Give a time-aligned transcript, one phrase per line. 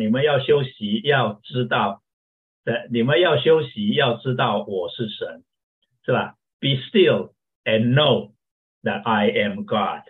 [0.00, 2.02] 你们要休息，要知道
[2.64, 5.44] 的，你们要休息，要知道我是神，
[6.06, 7.34] 是吧？Be still
[7.64, 8.32] and know
[8.82, 10.08] that I am God。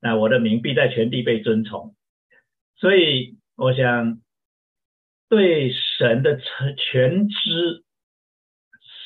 [0.00, 1.94] 那我的名必在全地被尊崇。
[2.76, 4.20] 所以我想，
[5.30, 6.38] 对神的
[6.76, 7.84] 全知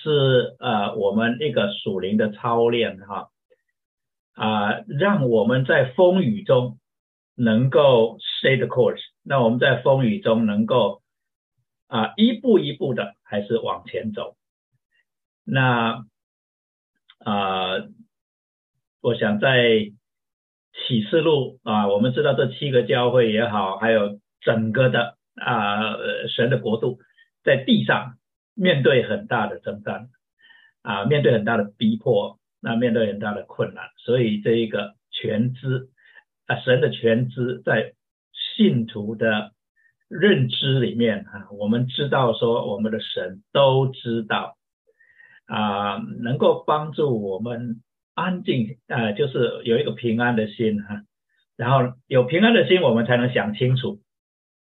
[0.03, 3.29] 是呃我们一个属灵的操练哈
[4.35, 6.79] 啊，让我们在风雨中
[7.37, 9.03] 能够 stay the course。
[9.29, 11.03] 那我们在风雨中能够
[11.89, 14.37] 啊一步一步的还是往前走。
[15.43, 16.05] 那
[17.19, 17.73] 啊，
[19.01, 19.91] 我想在
[20.73, 25.97] 启示录啊，我们知道这七个教会也好，还有整个的啊
[26.29, 27.01] 神的国度
[27.43, 28.19] 在地上
[28.55, 30.09] 面对很大的征战
[30.83, 35.89] 啊，面对很大的逼迫，那面对很大的困难，所以这一个全知
[36.47, 37.95] 啊神的全知在。
[38.57, 39.53] 信徒的
[40.09, 44.57] 认知里面啊，我们知道说我们的神都知道
[45.45, 47.83] 啊，能够帮助我们
[48.15, 51.03] 安静啊，就是有一个平安的心哈。
[51.57, 54.01] 然后有平安的心，我们才能想清楚。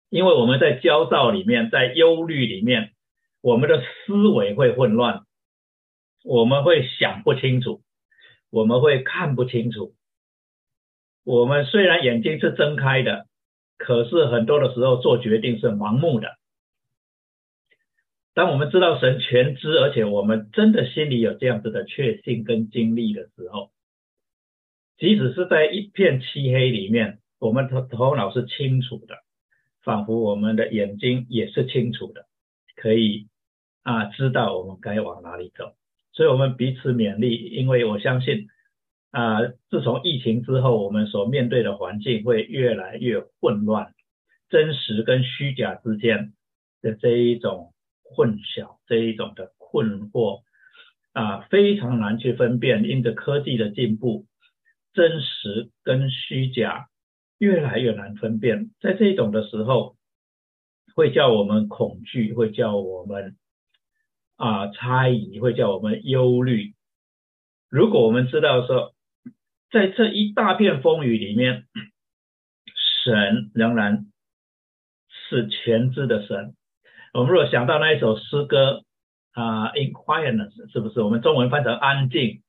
[0.08, 2.92] 因为我们在焦躁里面，在忧虑里面，
[3.42, 5.24] 我们的思维会混乱，
[6.24, 7.82] 我们会想不清楚，
[8.50, 9.94] 我们会看不清楚。
[11.24, 13.26] 我们虽然眼睛是睁开的。
[13.84, 16.38] 可是很多的时候做决定是盲目的。
[18.32, 23.70] 当我们知道神全知，而且我们真的心里有这样子的确信跟经历的时候，
[24.96, 29.16] 即使是在一片漆黑里面，我们头头脑是清楚的，
[29.82, 32.24] 仿佛我们的眼睛也是清楚的，
[32.76, 33.28] 可以
[33.82, 35.74] 啊知道我们该往哪里走。
[36.14, 38.48] 所以，我们彼此勉励，因为我相信。
[39.14, 39.38] 啊，
[39.70, 43.94] 自从疫情之后，我们所面对的环境会越来越混乱，
[44.50, 46.32] 真实跟虚假之间
[46.82, 50.42] 的这一种混淆，这一种的困惑
[51.12, 52.82] 啊，非常难去分辨。
[52.82, 54.26] 因着科技的进步，
[54.94, 56.88] 真实跟虚假
[57.38, 59.94] 越来越难分辨，在这种的时候，
[60.96, 63.36] 会叫我们恐惧，会叫我们
[64.34, 66.74] 啊猜疑，会叫我们忧虑。
[67.70, 68.92] 如果我们知道说，
[69.74, 71.64] 在这一大片风雨里面，
[73.02, 74.06] 神仍然
[75.10, 76.54] 是全知的神。
[77.12, 78.84] 我们如果想到那一首诗歌
[79.32, 81.02] 啊，In quietness，是不是？
[81.02, 82.42] 我们中文翻成安静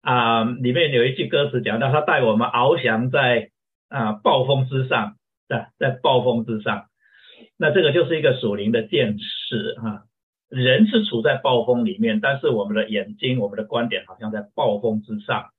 [0.00, 3.50] 啊，里面有一句歌词讲到，他带我们翱翔在
[3.90, 6.86] 啊暴风之上，在在暴风之上。
[7.58, 10.04] 那这个就是一个属灵的见识啊。
[10.48, 15.50] 人是处在暴风里面，但是我们的眼睛、我们的观点好像在暴风之上。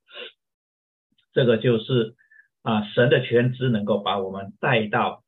[1.33, 2.15] 这个就是
[2.61, 5.23] 啊，神的全知能够把我们带到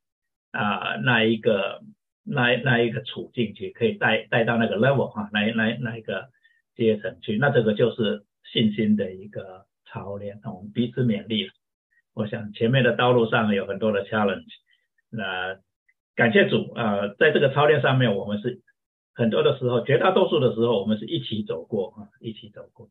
[0.51, 1.81] 啊那一个
[2.23, 6.29] 那那一个处境去，可以带带到那个 level 哈，那那那一个
[6.75, 7.37] 阶层去。
[7.37, 11.49] 那这个就是信心的一个操练，我们彼此勉励。
[12.13, 14.43] 我想前面的道路上有很多的 challenge，
[15.09, 15.57] 那
[16.15, 18.61] 感谢主啊，在这个操练上面，我们是
[19.13, 22.89] 很多的时候，绝大多数的时候，我们是一起走过啊，一起走过。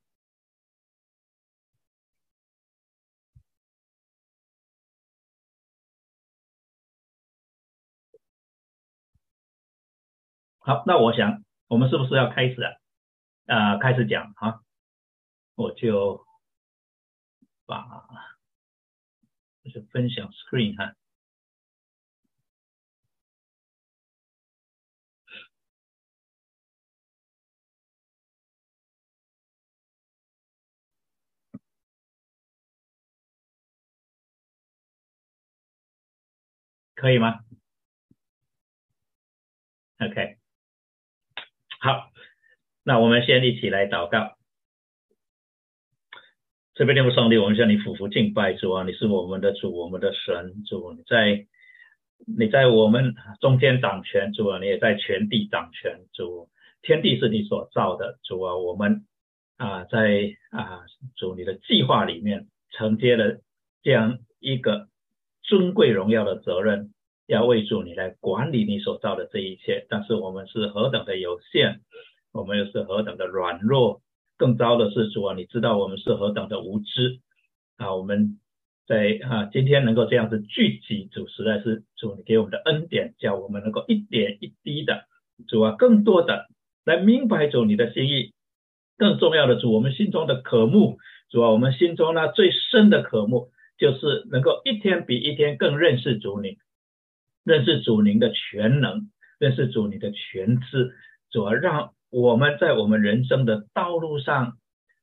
[10.62, 12.72] 好，那我想我们是不是要开始啊？
[13.46, 14.62] 啊，开始讲哈，
[15.54, 16.24] 我就
[17.66, 17.84] 把
[19.72, 20.94] 就分享 screen 哈，
[36.94, 37.40] 可以吗
[40.00, 40.39] ？OK。
[41.82, 42.10] 好，
[42.84, 44.36] 那我们先一起来祷告。
[46.74, 48.84] 这边天父上帝，我们向你俯伏敬拜主啊！
[48.84, 51.46] 你是我们的主，我们的神主，你在
[52.26, 54.58] 你在我们中间掌权主啊！
[54.58, 56.50] 你也在全地掌权主，
[56.82, 58.56] 天地是你所造的主啊！
[58.56, 59.06] 我们
[59.56, 60.84] 啊，在啊
[61.16, 63.40] 主你的计划里面承接了
[63.82, 64.88] 这样一个
[65.42, 66.92] 尊贵荣耀的责任。
[67.30, 71.78] 要为主你来管理你所造的这一切，但是我们是何等的有限，
[72.32, 74.02] 我们又是何等的软弱，
[74.36, 77.20] 更糟的是主啊，你知道我们是何等的无知
[77.76, 77.94] 啊！
[77.94, 78.40] 我们
[78.88, 85.04] 在啊今天能够这样子聚集，主实在是主你给我们的恩典，叫我们能够一点一滴的
[85.46, 86.48] 主啊，更多的
[86.84, 88.32] 来明白主你的心意，
[88.98, 90.98] 更重要的主，我们心中的渴慕，
[91.30, 96.58] 主啊，我们心中那最深的渴慕，就是能够一天比一天更认识主你。
[97.50, 99.10] 认识主您的全能，
[99.40, 100.94] 认识主你的全知，
[101.32, 104.52] 主要让我们在我们人生的道路上，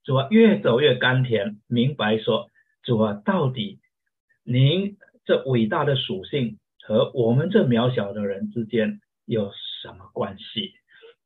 [0.05, 2.47] 主要越走越甘甜，明白说
[2.83, 3.79] 主啊，到底
[4.45, 4.95] 您
[5.25, 9.51] 这伟大的属性和我们这渺小的人之间有
[9.81, 10.71] 什么关系？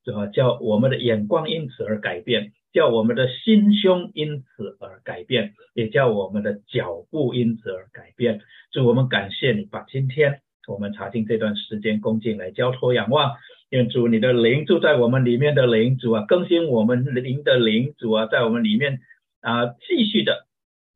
[0.03, 2.51] 主要叫我们的眼光因此而改变。
[2.73, 8.39] 叫我们的心胸因此而改变，也叫我们的脚步因此而改变。
[8.71, 13.35] 祝我们感谢你，把今天我们查经这段时间恭敬来交托仰望。
[13.69, 18.99] 愿主你的灵住在我们里面的灵主啊，更新我们灵的灵主啊，在我们里面
[19.39, 20.45] 啊，继续的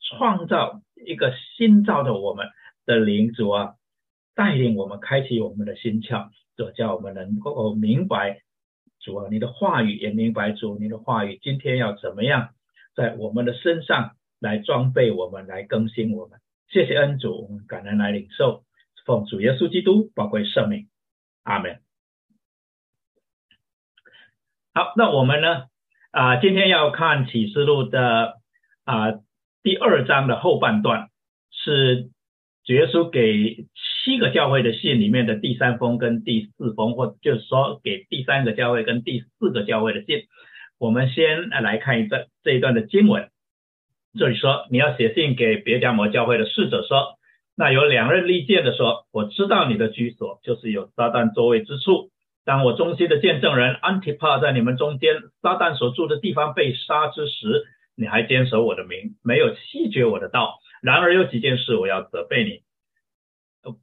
[0.02, 2.48] 创造一个新造的我们
[2.86, 3.76] 的灵主啊，
[4.36, 6.28] 带领我们开启我们的心窍，
[6.58, 8.42] 就叫我们能够明白。
[9.00, 12.50] 主啊，你的话语也明白，主你的话语今天要怎么样
[12.94, 16.40] 在我们的身上来装备我们，来更新我们。
[16.68, 18.65] 谢谢恩主，感恩来领受，
[19.06, 20.88] 奉主耶稣基督宝贵圣名，
[21.44, 21.80] 阿门。
[24.74, 25.68] 好，那我们呢
[26.12, 28.40] 啊，今天要看启示录的
[28.84, 29.14] 啊
[29.64, 31.10] 第二章的后半段
[31.52, 32.10] 是。
[32.68, 33.68] 主耶稣给
[34.04, 40.24] 七个教会的信里面的第三封跟第四封，或就是说给第三个教会跟第四个教会的信，
[40.80, 43.30] 我们先来看一段这一段的经文。
[44.18, 47.20] 这里说，你要写信给别加摩教会的侍者说，
[47.58, 52.10] 那有两任利剑的说，我知道你的居所就是有撒旦座位之处。
[52.44, 57.64] 当我忠心的见证人安提帕在你们中间，撒旦所住的地方被杀之时，
[57.96, 60.60] 你还坚守我的名，没有弃绝我的道。
[60.82, 63.74] 然而有几件事我要责备你，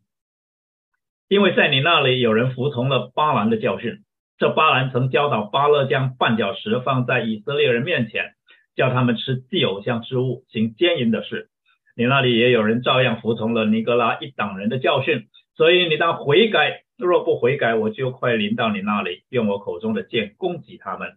[1.28, 4.00] 因为在你那里有人服从了巴兰的教训。
[4.38, 8.34] 这巴兰曾教导巴勒将绊脚石放在以色列人面前，
[8.76, 11.48] 叫他们吃祭偶像之物，行奸淫的事。
[11.96, 16.82] 你那里也有人照样服从了尼格拉一党人的教训，所以你当悔改。
[16.98, 21.14] 若不悔改，我就快临到你那里，用我口中的剑攻击他们。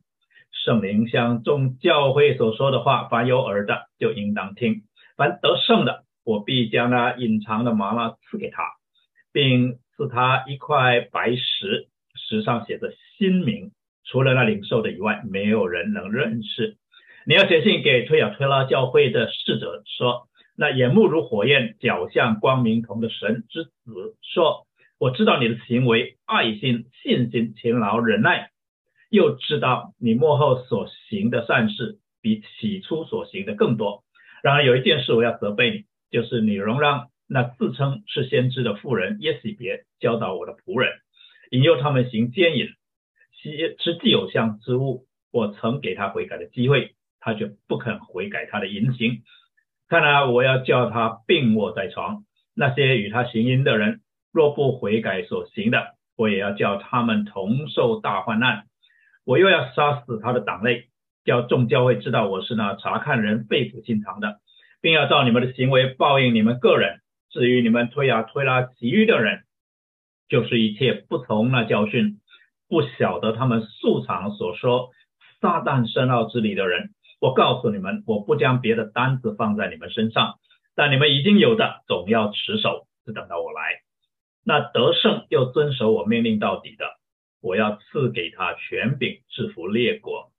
[0.51, 4.81] 圣灵像众教会所说的话，凡有耳的就应当听。
[5.15, 8.63] 凡得胜的，我必将那隐藏的麻辣赐给他，
[9.31, 13.69] 并赐他一块白石，石上写着新名。
[14.05, 16.77] 除了那领受的以外，没有人能认识。
[17.27, 20.27] 你要写信给推亚推拉教会的侍者说：
[20.57, 23.71] 那眼目如火焰、脚像光明同的神之子
[24.21, 24.65] 说：
[24.97, 28.51] 我知道你的行为、爱心、信心、勤劳、忍耐，
[29.09, 34.03] 又知道你幕后所行的善事比起初所行的更多。
[34.41, 40.93] 然而有一件事我要责备你，就是你容让那自称是先知的妇人耶洗别教导我的仆人，
[41.51, 42.67] 引诱他们行奸淫，
[43.41, 45.05] 吃吃既有像之物。
[45.31, 49.23] 我曾给他悔改的机会，他却不肯悔改他的淫行。
[49.87, 52.23] 看来我要叫他病卧在床。
[52.53, 54.01] 那些与他行淫的人，
[54.31, 58.63] 若不悔改所行的，我也要叫他们同受大患难。
[59.25, 60.87] 我又要杀死他的党类。
[61.25, 64.41] 叫众教会知道我是那查看人肺腑心肠的，
[64.79, 66.99] 并要照你们的行为报应你们个人。
[67.31, 69.41] 至于你们推啊推拉其余的人，
[70.29, 72.19] 就是一切不从那教训、
[72.69, 74.91] 不晓得他们素常所说
[75.41, 80.35] 撒旦深奥之理的人，我告诉你们，我不将别的单子放在你们身上，
[80.75, 83.81] 但你们已经有的，总要持守，只等到我来。
[84.43, 86.85] 那得胜又遵守我命令到底的，
[87.41, 90.31] 我要赐给他权柄，制服列国。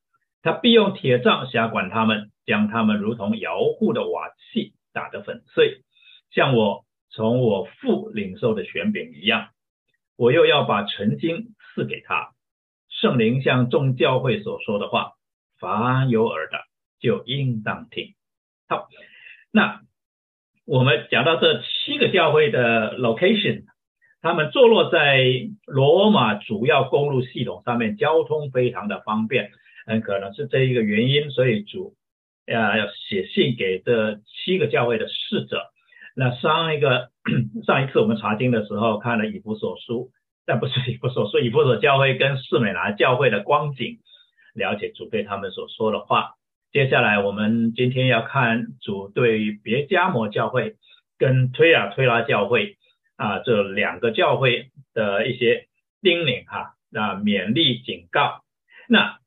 [0.42, 5.82] 他必用铁杖辖管他们，将他们如同摇户的瓦器打得粉碎，
[6.30, 9.48] 像我从我父领受的权柄一样。
[10.16, 12.30] 我又要把晨经赐给他，
[12.88, 15.14] 圣灵像众教会所说的话，
[15.58, 16.58] 凡有耳的
[17.00, 18.14] 就应当听。
[18.68, 18.88] 好，
[19.52, 19.80] 那
[20.66, 23.64] 我们讲到这七个教会的 location，
[24.20, 25.24] 他们坐落在
[25.66, 29.50] 罗马主要公路系统上面，交通非常的方便。
[29.86, 31.94] 很可能是这一个原因，所以主
[32.44, 35.62] 要写信给这七个教会的侍者。
[36.16, 37.10] 那上一个
[37.64, 40.10] 上一次我们查经的时候看了以弗所书，
[40.44, 43.98] 但不是以弗所书，以弗所教会跟士美拿教会的光景，
[44.54, 46.32] 了解主对他们所说的话。
[46.72, 50.76] 接下来我们今天要看主对别加摩教会
[51.18, 52.76] 跟推亚推拉教会
[53.16, 55.68] 啊这两个教会的一些
[56.02, 58.42] 叮咛哈，那勉励警告。
[58.88, 59.18] 那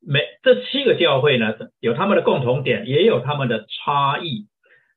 [0.00, 4.46] 每这七个教会呢，有他们的共同点，也有他们的差异。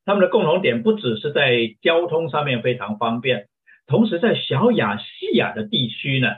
[0.05, 3.47] 他们的共同点不只是在交通上面非常方便，
[3.85, 6.29] 同时在小亚细亚的地区呢，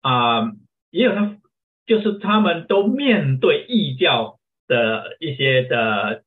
[0.00, 0.52] 啊，
[0.90, 1.38] 也有他，
[1.86, 6.22] 就是他们都面对异教的一些的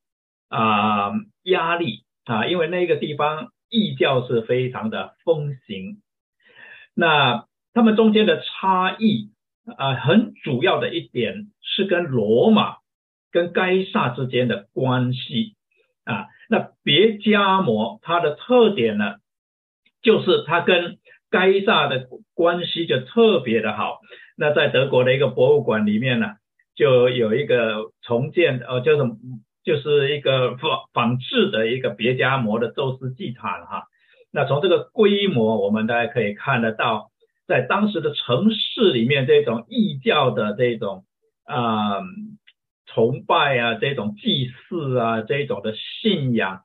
[0.49, 1.11] 啊
[1.43, 6.01] 压力啊，因为那个地方异教是非常的风行。
[6.93, 9.31] 那他们中间的差异
[9.77, 12.77] 啊，很主要的一点是跟罗马
[13.31, 15.55] 跟该萨之间的关系
[16.03, 16.27] 啊。
[16.49, 19.15] 那别加摩它的特点呢，
[20.01, 23.99] 就是它跟该萨的关系就特别的好。
[24.37, 26.33] 那在德国的一个博物馆里面呢，
[26.75, 29.03] 就有一个重建，呃，就是
[29.63, 33.85] 就是一个仿仿制的一个别加摩的宙斯祭坛哈。
[34.31, 37.11] 那从这个规模，我们大家可以看得到，
[37.47, 41.05] 在当时的城市里面，这种异教的这种
[41.45, 42.01] 啊
[42.85, 46.61] 崇拜啊，这种祭祀啊，这种的信仰，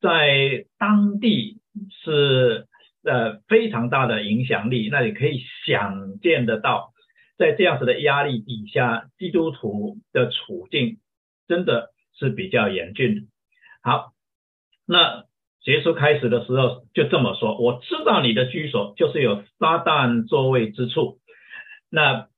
[0.00, 1.60] 在当地
[2.02, 2.66] 是。
[3.02, 6.92] 呃，非常大的影响力，那你可以想见得到，
[7.38, 10.98] 在这样子的压力底下，基督徒的处境
[11.48, 13.28] 真的是比较严峻。
[13.82, 14.12] 好，
[14.86, 15.24] 那
[15.62, 21.20] 结束开始的时候就这么说：我知道你的居所就是有撒旦座位之处。
[21.88, 22.28] 那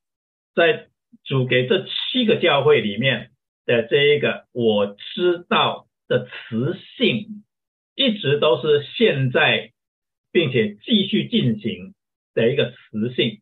[0.54, 0.90] 在
[1.24, 3.32] 主给这七个教会里面
[3.66, 7.42] 的这一个我知道的词性，
[7.96, 9.71] 一直都是现在。
[10.32, 11.94] 并且继续进行
[12.34, 13.40] 的一个词性，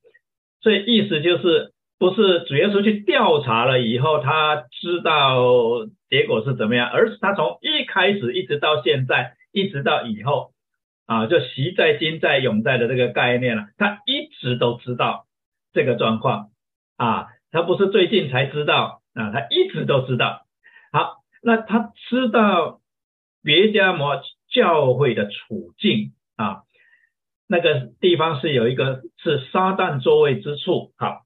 [0.60, 10.50] 所以意思就是不是主耶稣去调查了以后，他知道结果是怎么样，而是他从一开始一直到现在，一直到以后
[11.06, 15.26] 啊，就习在、今在、永在的这个概念了，他一直都知道
[15.72, 16.48] 这个状况
[16.96, 20.42] 啊，他不是最近才知道啊，他一直都知道。
[20.90, 22.80] 好，那他知道
[23.44, 24.20] 别家摩
[24.50, 26.62] 教会的处境啊。
[27.52, 31.22] 那个地方是有一个是撒旦座位之处，好，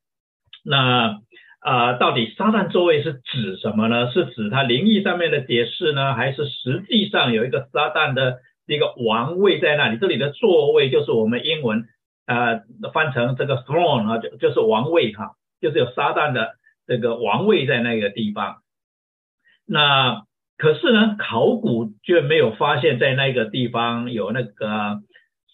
[0.64, 1.21] 那
[1.61, 4.11] 啊，到底撒旦座位是指什么呢？
[4.11, 9.99] 是指它灵异上面的解释呢，还是实际上有一个撒旦的一个王位在那里？
[9.99, 11.85] 这里的座位就是我们英文
[12.25, 12.59] 啊
[12.95, 16.52] 翻成这个 throne 啊，就就是王位哈，就是有撒旦的
[16.87, 18.62] 这个王位在那个地方。
[19.66, 20.23] 那
[20.57, 25.00] 可是呢，考古却没有发现，在那个地方有那个。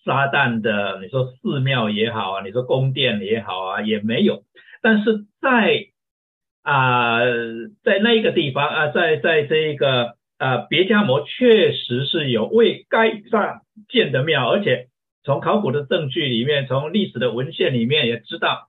[0.04, 4.42] 撒旦的，你说寺庙也好啊，你说宫殿也好啊，也没有。
[4.82, 5.86] 但是在
[6.62, 7.20] 啊，
[7.84, 14.88] 在那个地方啊，在在这个啊别加摩确实是有为该撒建的庙，而且
[15.22, 18.68] 从考古的证据里面，从历史的文献里面也知道，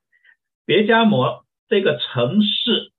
[0.65, 2.91] 别加摩这个城市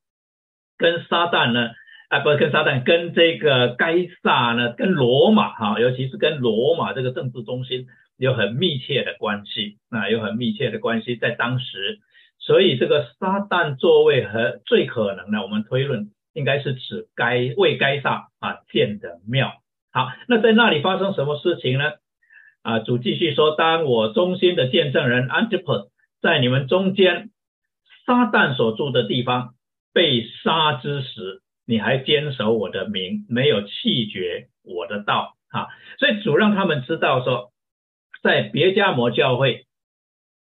[0.78, 1.70] 跟撒旦呢，
[2.08, 7.86] 啊不是跟撒旦，跟这个该撒呢，跟罗马哈，尤其是跟罗马这个政治中心。
[8.19, 11.99] 有很密切的关系啊，有很密切的关系，在当时，
[12.38, 19.54] 所以这个撒旦座位和最可能的，我们推论应该是指该为该撒啊建的庙。
[19.92, 21.92] 好，那在那里发生什么事情呢？
[22.62, 25.88] 啊，主继续说，当我忠心的见证人 Antipas
[26.21, 27.31] 在你们中间
[28.07, 29.54] 撒旦所住的地方
[29.92, 35.66] 被杀之时，你还坚守我的名，没有弃绝我的道啊，
[35.99, 37.51] 所以主让他们知道说。
[38.23, 39.67] 在别加摩教会，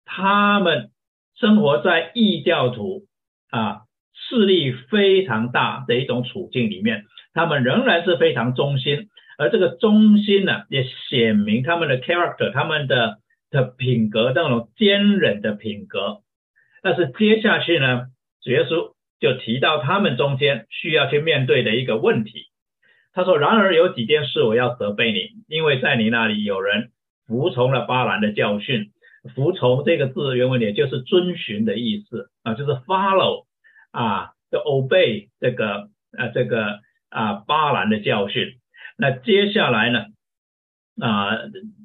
[0.04, 0.90] 他们
[1.34, 3.06] 生活在异教徒
[3.50, 13.18] 啊势力非常大的一种处境里面，他们仍然是非常忠心，而这个忠心呢，也显明他们的 character，他们的
[13.50, 16.18] 的品格那种坚韧的品格。
[16.82, 18.08] 但是接下去呢，
[18.42, 22.48] 主耶稣就提到他们中间需要去面对的一个问题。
[23.14, 26.90] 他说：“然而有几件事我要责备你，因为在你那里有人。”
[27.26, 28.90] 服从了巴兰的教训，
[29.34, 33.46] 服从这个字原文也就是遵循的意思啊，就是 follow
[33.90, 38.54] 啊，就 obey 这个啊这个啊巴兰的教训。
[38.96, 40.06] 那接下来呢
[41.00, 41.38] 啊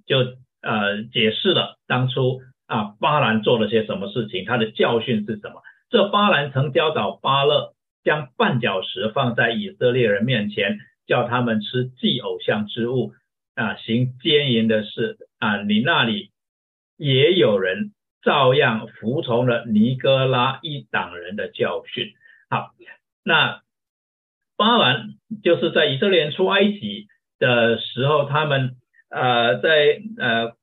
[0.05, 0.19] 就
[0.61, 5.61] 呃解释了当初啊巴兰做了些什么事情，他的教训是什么？
[5.89, 13.13] 这巴兰曾教导巴勒将绊脚石放在以色列人面前，叫他们吃祭偶像之物。
[13.55, 16.31] 啊，行奸淫的事啊，你那里
[16.95, 22.13] 也有人照样服从了尼哥拉一党人的教训。
[22.49, 22.71] 好，
[23.23, 23.61] 那
[24.55, 25.09] 巴兰
[25.43, 27.07] 就是在以色列人出埃及
[27.39, 28.75] 的时候，他们
[29.09, 30.55] 呃在呃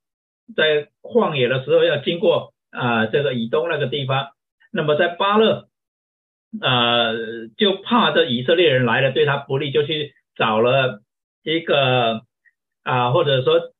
[0.57, 4.31] 在旷野的时候要经过啊这个以东那个地方，
[4.73, 5.69] 那么在巴勒
[6.61, 11.03] 呃就怕这以色列人来了对他不利，就去找了
[11.43, 12.25] 一个。
[12.87, 13.73] 啊，或者说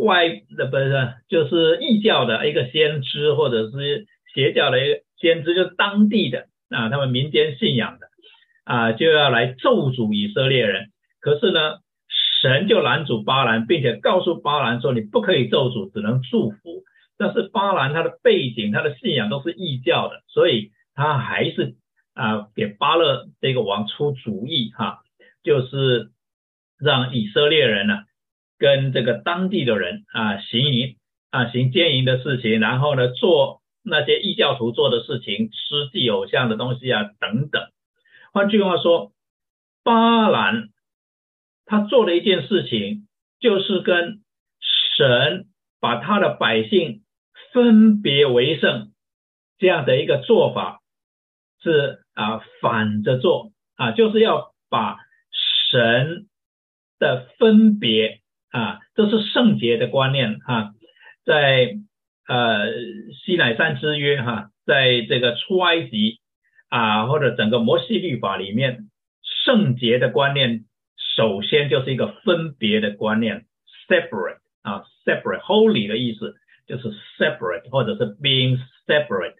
[0.00, 8.06] 外的不是，就是异教的一个先知，或者是邪教的一个先知，就是当地的啊，他们民间信仰的
[8.64, 10.88] 啊，就要来咒诅以色列人。
[11.20, 11.78] 可是呢，
[12.40, 16.82] 神就拦阻巴兰，并且告诉巴兰说：“你不可以咒诅，只能祝福。”
[17.18, 21.74] 但是巴兰他的背景、他的信仰都是异教的，所以他还是
[22.14, 24.98] 啊给巴勒这个王出主意哈，
[25.44, 26.10] 就是
[26.80, 28.00] 让以色列人呢
[28.62, 30.96] 跟这个当地的人啊行淫
[31.30, 37.68] 啊行奸淫的事情，然后呢做那些异教徒做的事情，吃地偶像的东西啊等等。
[38.32, 39.10] 换句话说，
[39.82, 40.68] 巴兰。
[41.64, 43.06] 他做的一件事情，
[43.40, 44.20] 就是跟
[44.96, 45.46] 神
[45.80, 47.02] 把他的百姓
[47.52, 48.92] 分别为圣
[49.58, 50.82] 这样的一个做法
[51.62, 54.98] 是啊反着做啊，就是要把
[55.70, 56.26] 神
[56.98, 58.20] 的分别
[58.52, 60.72] 啊，这是圣洁的观念哈，
[61.24, 61.74] 在
[62.28, 62.70] 呃
[63.24, 66.20] 西乃山之约哈，在这个出埃及
[66.68, 68.88] 啊或者整个摩西律法里面，
[69.44, 70.64] 圣洁的观念。
[71.14, 73.44] 首先就是一个分别的观念
[73.86, 79.34] ，separate 啊，separate，holy 的意思就是 separate，或者是 being separate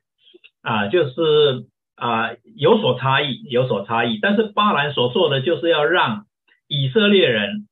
[0.61, 1.65] 啊，就是
[1.97, 4.19] 啊有所差异，有所差异。
[4.21, 6.27] 但是巴兰所做的就是要让
[6.69, 7.69] 以色列人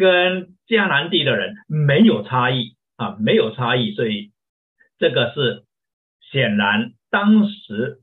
[0.00, 4.32] 跟迦南地的人没有差异啊，没有差异，所以
[4.98, 5.64] 这个是
[6.32, 8.00] 显然当时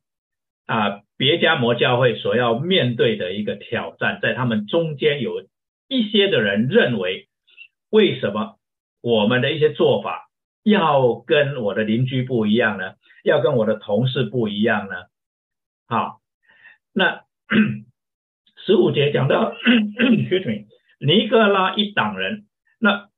[0.67, 1.01] 啊。
[1.19, 5.47] 别加摩教会所要面对的一个挑战，在他们中间有
[5.87, 7.27] 一些的人认为，
[7.89, 8.59] 为什么
[9.01, 10.29] 我们的一些做法
[10.61, 12.93] 要跟我的邻居不一样呢？
[13.23, 15.05] 要跟我的同事不一样呢？
[15.87, 16.21] 好，
[16.93, 17.23] 那
[18.63, 19.55] 十五节讲到
[20.99, 22.45] 尼格拉一党人，
[22.79, 23.09] 那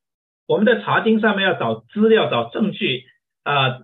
[0.47, 3.03] 我们在查经上面要找资料、找证据
[3.43, 3.81] 啊。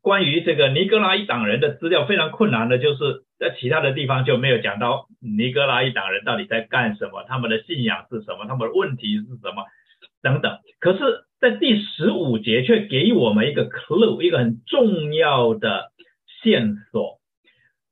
[0.00, 9.64] 关于这个尼格拉一党人的资料非常困难的，就是在其他的地方就没有讲到尼格拉一党人到底在干什么，他们的信仰是什么，他们的问题是什么
[10.20, 10.58] 等等。
[10.78, 15.90] 可是，在第十五节却给我们一个 clue，一个很重要的
[16.42, 17.18] 线索，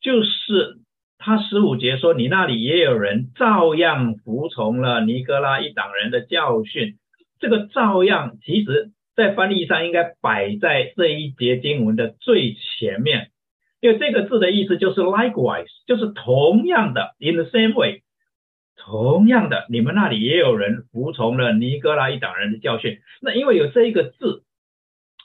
[0.03, 0.82] 就是
[1.23, 6.97] 他十五节说，你那里也有人照样服从了尼格拉一党人的教训。
[7.41, 8.91] 这个照样其实。
[9.15, 13.29] 在翻译上应该摆在这一节经文的最前面，
[13.83, 18.01] 因为这个字的意思就是 likewise，就是同样的，in the same way，
[18.75, 23.01] 同样的，你们那里也有人服从了尼哥拉一党人的教训。
[23.21, 24.45] 那因为有这一个字，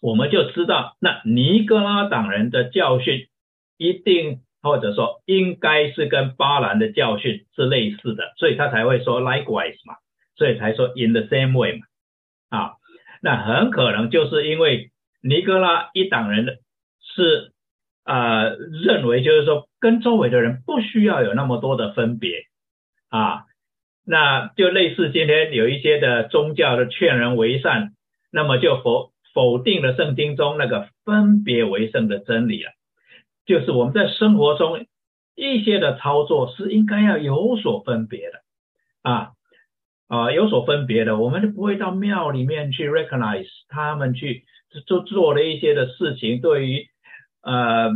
[0.01, 3.27] 我们就知道，那尼哥拉党人的教训
[3.77, 9.95] 一定或者说应该是跟巴兰的教训是类似的，所以他才会说 likewise 嘛，
[10.35, 11.85] 所以才说 in the same way 嘛，
[12.49, 12.73] 啊。
[13.19, 14.91] 那很可能就是因为
[15.21, 16.57] 尼格拉一党人的
[17.01, 17.51] 是
[18.03, 22.43] 啊认为就是说跟周围的人不需要有那么多的分别
[23.09, 23.45] 啊，
[24.05, 27.93] 那就类似今天有一些的宗教的劝人为善，
[28.31, 32.71] 那么就否否定了圣经中那个分别为圣的真理了，
[33.47, 34.85] 就是我们在生活中
[35.35, 38.41] 一些的操作是应该要有所分别的
[39.01, 39.31] 啊。
[40.09, 44.45] 啊，有所分别的，我们就不会到庙里面去 recognize 他们去
[44.85, 46.39] 做做了一些的事情。
[46.39, 46.87] 对于
[47.41, 47.89] 呃，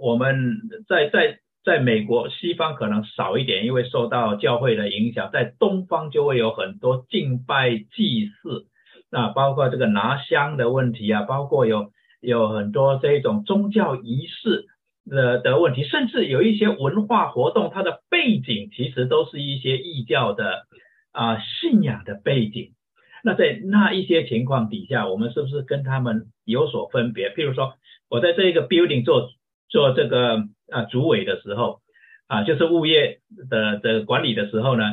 [0.00, 0.56] 我们
[0.88, 8.64] 在在在美国西方可能少一点，因为受到教会的影响，在东方就会有很多敬拜祭祀，
[9.10, 14.66] 那包括这个拿香的问题啊，包括有有很多这种宗教仪式
[15.04, 20.66] 的的问题，甚至有一些文化活动，它的背景其实都是一些异教的。
[21.12, 22.70] 啊，信仰的背景，
[23.24, 27.30] 那在那一些情况底下，我们是不是跟他们有所分别？
[27.30, 27.74] 譬如说，
[28.08, 29.28] 我在这一个 building 做
[29.68, 31.80] 做这个啊主委的时候，
[32.28, 33.18] 啊，就是物业
[33.50, 34.84] 的的管理的时候呢，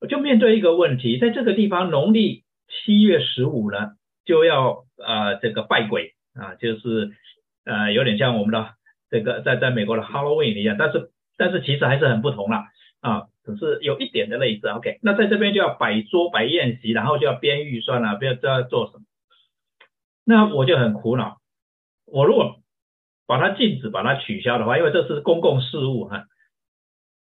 [0.00, 7.12] 我就面对一个问题，在这个地方农历七月十五呢，就要啊这个拜鬼啊，就是
[7.64, 8.74] 呃有点像我们的
[9.10, 12.64] 这个在在美国的 Halloween 一样，但是但是其实还是很不同了
[13.00, 13.28] 啊。
[13.44, 19.04] 只是有一点的类似，OK，那在这边就要摆桌摆宴席，然后就要编预算了，不要知道做什么。
[20.24, 21.38] 那我就很苦恼，
[22.06, 22.56] 我如果
[23.24, 26.24] 把它禁止、把它取消的话，因为这是公共事务哈，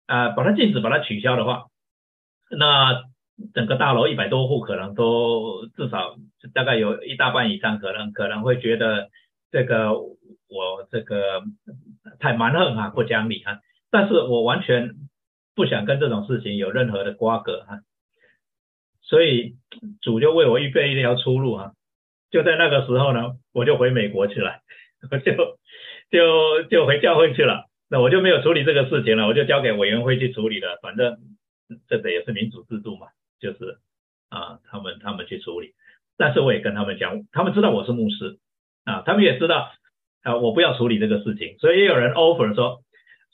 [0.05, 1.67] 啊，把它禁止、把它取消的话，
[2.49, 3.05] 那
[3.53, 6.15] 整个大楼一百多户可能都至少
[6.53, 9.09] 大概有一大半以上可能可能会觉得
[9.51, 11.43] 这个我这个
[12.19, 14.95] 太蛮横啊，不讲理啊，但是我完全。
[15.53, 17.79] 不想跟这种事情有任何的瓜葛啊，
[19.01, 19.57] 所以
[20.01, 21.73] 主就为我预备一条出路啊。
[22.31, 24.61] 就在那个时候呢，我就回美国去了，
[25.11, 25.33] 我 就
[26.09, 27.65] 就就回教会去了。
[27.89, 30.79] 那我就没有处理这个事情了，我就交给委员会去处理了。
[30.81, 31.17] 反正
[31.89, 33.07] 这个也是民主制度嘛，
[33.41, 33.79] 就是
[34.29, 35.73] 啊，他们他们去处理。
[36.17, 38.37] 但是我也跟他们讲，他们知道我是牧师
[38.85, 39.71] 啊，他们也知道
[40.21, 41.57] 啊，我不要处理这个事情。
[41.57, 42.83] 所以也有人 offer 说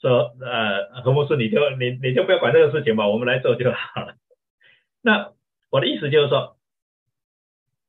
[0.00, 4.14] 说呃，何牧师你就你你就不要管这个事情吧，我们来做就好了。
[5.02, 5.32] 那
[5.70, 6.56] 我的意思就是说，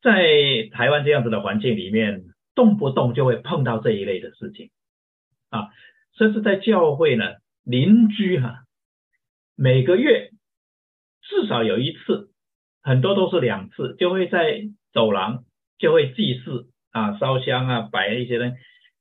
[0.01, 4.69] 在台湾这样子的环境里面，动不动就会碰到这一类的事情
[5.49, 5.69] 啊，
[6.17, 8.65] 甚至在教会呢，邻居哈，
[9.55, 10.31] 每个月
[11.29, 12.29] 至少有一次，
[12.81, 15.43] 很多都是两次，就会在走廊
[15.77, 18.55] 就会祭祀啊，烧香啊，摆一些东西，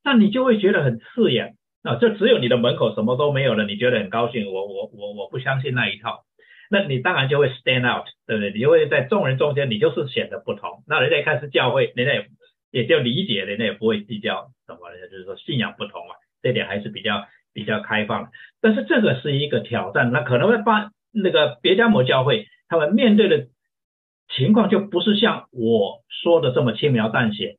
[0.04, 4.52] 那你就会觉得很刺眼啊，就只有你的门口什么都没有了，你觉得很高兴。
[4.52, 6.24] 我我我我不相信那一套，
[6.70, 8.52] 那你当然就会 stand out，对不对？
[8.52, 10.84] 你就会在众人中间，你就是显得不同。
[10.86, 12.26] 那人家一看是教会，人家也
[12.70, 18.28] 也就理解，人家也不会计较什么，人家就是说信仰不同嘛，这点还是比较比较开放。
[18.60, 20.90] 但是这个是一个挑战，那可能会发
[21.22, 23.48] 那个别家某教会他们面对的。
[24.31, 27.57] 情况就不是像我说的这么轻描淡写，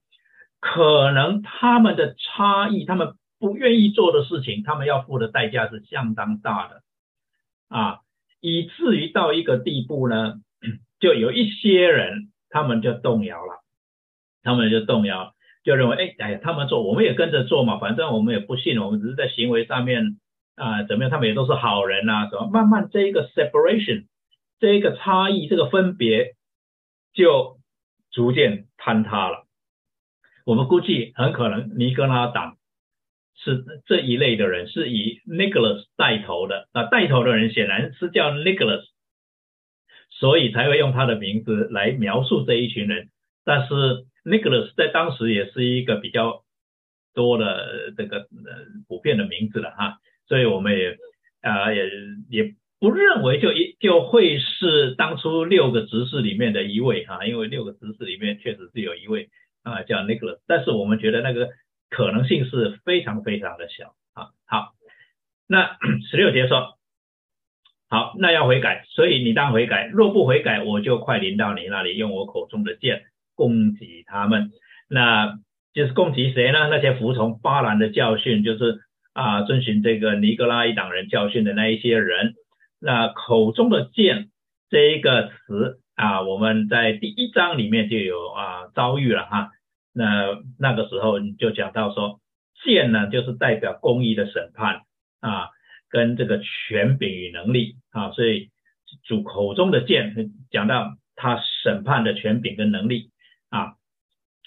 [0.60, 6.84] 可能他们的差异，他们不愿意做的事情，他们要付的代价是相当大的
[7.76, 8.02] 啊，
[8.40, 10.36] 以至于到一个地步呢，
[11.00, 13.64] 就有一些人他们就动摇了，
[14.44, 20.20] 他们就动摇，就认为哎哎，他们做我们也跟着做嘛，反正我们也不信，我们只是在行为上面
[20.60, 24.06] 啊怎么样，他们也都是好人呐，什么慢慢这一个 separation，
[24.60, 26.36] 这一个差异，这个分别。
[27.12, 27.58] 就
[28.12, 29.48] 逐渐坍塌了。
[30.46, 32.56] 我们估计很可能尼格拉党
[33.36, 36.70] 是这一类的人，是以 Nicholas 带头的。
[36.72, 38.84] 那带头的人显然是叫 Nicholas，
[40.12, 43.10] 所以才会用他的名字来描述这一群人。
[43.44, 43.74] 但是
[44.24, 46.44] Nicholas 在当时也是一个比较
[47.16, 48.28] 多的这个
[48.88, 49.98] 普遍的名字了哈，
[50.30, 50.98] 所以我们也
[51.42, 51.90] 啊也
[52.30, 52.56] 也。
[52.82, 59.28] 不认为就一就会是当初六个执事里面的一位哈，因为六个执事里面确实是有一位
[59.64, 61.50] 啊叫 Nicholas，但是我们觉得那个
[61.90, 64.30] 可能性是非常非常的小啊。
[64.48, 64.70] 好，
[65.46, 65.78] 那
[66.10, 66.78] 十六节说，
[67.90, 73.02] 好，那要悔改，所以你当悔改，若不悔改，我就快临到你那里，用我口中的剑
[73.36, 74.52] 攻击他们。
[74.88, 75.38] 那
[75.74, 76.70] 就是攻击谁呢？
[76.70, 78.80] 那些服从巴兰的教训，就是
[79.20, 82.36] 啊遵循这个尼格拉一党人教训的那一些人。
[82.80, 84.30] 那口中的剑
[84.70, 89.52] 这一个词啊，我们在第一章里面就有啊遭遇了哈。
[89.92, 92.22] 那那个时候你就讲到说，
[92.64, 94.84] 剑呢就是代表公义的审判
[95.20, 95.50] 啊，
[95.90, 98.50] 跟这个权柄与能力啊，所以
[99.04, 100.14] 主口中的剑
[100.50, 103.12] 讲到他审判的权柄跟能力
[103.50, 103.74] 啊。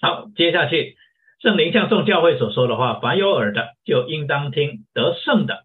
[0.00, 0.96] 好，接下去
[1.42, 5.64] 圣灵像众教会所说的话，凡有耳的就应当听，得胜的。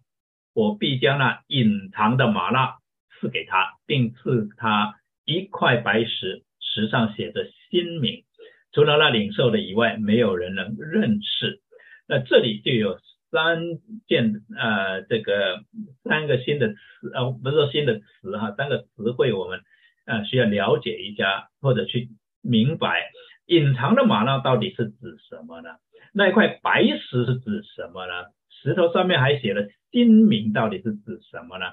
[0.52, 2.78] 我必将那隐藏的玛纳
[3.20, 8.24] 赐给他，并赐他一块白石，石上写着新名。
[8.72, 11.60] 除了那领受的以外，没有人能认识。
[12.08, 12.98] 那这里就有
[13.30, 13.60] 三
[14.08, 15.60] 件呃，这个
[16.02, 16.76] 三个新的词
[17.14, 19.60] 呃，不是说新的词哈，三个词汇我们
[20.06, 22.08] 呃需要了解一下，或者去
[22.42, 23.12] 明白
[23.48, 25.70] 隐藏的玛纳到底是指什么呢？
[26.12, 28.12] 那一块白石是指什么呢？
[28.50, 29.66] 石头上面还写了。
[29.90, 31.64] 新名到底是指什么呢？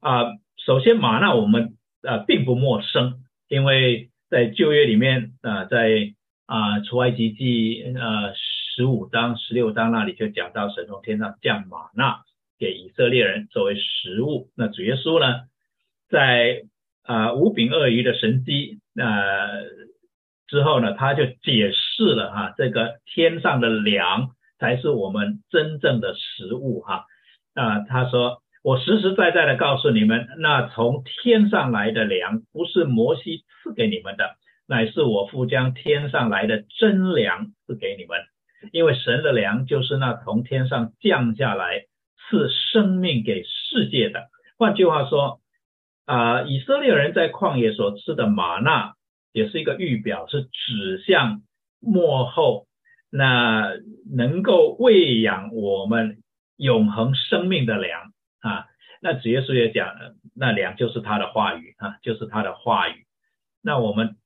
[0.00, 6.14] 啊，首先玛纳我们啊并不陌生，因为在旧约里面啊，在
[6.46, 12.22] 啊出埃及记呃十五章、十六章那里就讲到神从天上降玛纳
[12.58, 14.50] 给以色列人作为食物。
[14.56, 15.42] 那主耶稣呢，
[16.08, 16.64] 在
[17.04, 19.62] 啊五饼鳄鱼的神机呃
[20.52, 27.06] 之后呢，他就解释了哈，这个天上的粮才是我们真正的食物哈。
[27.54, 34.36] 啊，他说：“我实实在在的告诉你们，那从天上来的粮，不是摩西赐给你们的，
[34.68, 38.20] 乃是我父将天上来的真粮赐给你们。
[38.72, 41.86] 因为神的粮就是那从天上降下来
[42.28, 44.24] 赐生命给世界的。
[44.58, 45.40] 换句话说，
[46.04, 48.92] 啊，以色列人在旷野所吃的玛纳，
[49.32, 51.42] 也是一个预表，是指向
[51.80, 52.66] 末后
[53.10, 53.72] 那
[54.14, 56.18] 能够喂养我们。”
[56.58, 58.66] 永恒生命的粮啊，
[59.00, 63.04] 那主耶稣也讲了，那粮就是他的话语啊，就是他的话语。
[63.62, 64.16] 那我们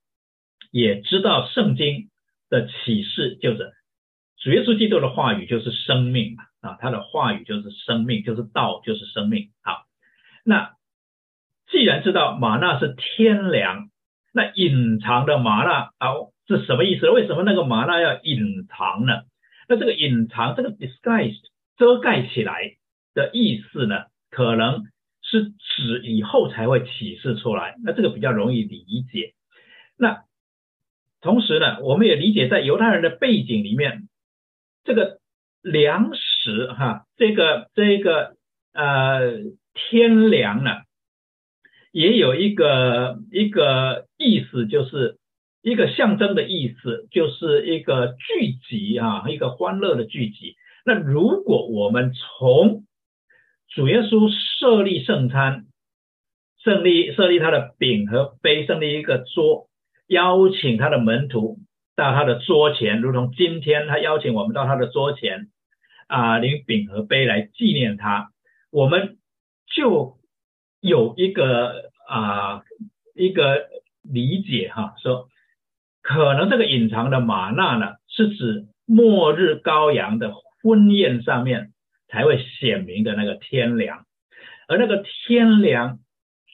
[0.69, 2.11] 也知道圣经
[2.49, 3.71] 的启示就是
[4.37, 9.49] 主耶稣基督的话语就是生命嘛啊，他的话语就是生命，就是道，就是生命。
[9.63, 9.87] 好，
[10.43, 10.75] 那
[11.71, 13.89] 既然知道玛纳是天粮，
[14.37, 16.13] 那隐藏的麻辣啊
[16.47, 17.09] 是什么意思？
[17.09, 19.23] 为什么那个麻辣要隐藏呢？
[19.67, 21.41] 那这个隐藏，这个 disguised。
[21.77, 22.73] 遮盖起来
[23.13, 24.85] 的意思呢，可能
[25.21, 29.33] 是指以后才会启示出来，那这个比较容易理解。
[29.95, 30.23] 那
[31.21, 34.09] 同时呢，我们也理解在犹太人的背景里面，
[34.85, 35.19] 这个
[35.61, 38.35] 粮食哈，这个这个
[38.73, 39.37] 呃
[39.75, 40.71] 天粮呢，
[41.97, 45.17] 也有一个一个意思，就是
[45.63, 50.55] 一个象征的意思，就是一个聚集啊，一个欢乐的聚集。
[50.85, 52.83] 那如果我们从
[53.67, 55.65] 主耶稣设立圣餐，
[56.63, 59.67] 设立设立他的饼和杯，设立一个桌，
[60.05, 61.57] 邀请他的门徒
[61.95, 65.47] 到他的桌前，如同今天他邀请我们到他的桌前
[66.05, 68.29] 啊，领饼和杯来纪念他，
[68.69, 69.17] 我们
[69.75, 70.16] 就
[70.79, 72.63] 有一个啊
[73.15, 73.67] 一个
[74.03, 75.29] 理解哈，说
[76.01, 80.33] 可能这个隐藏的玛纳呢，是指末日羔羊的。
[80.63, 81.71] 婚宴上面
[82.09, 84.05] 才会显明的那个天良，
[84.67, 85.99] 而那个天良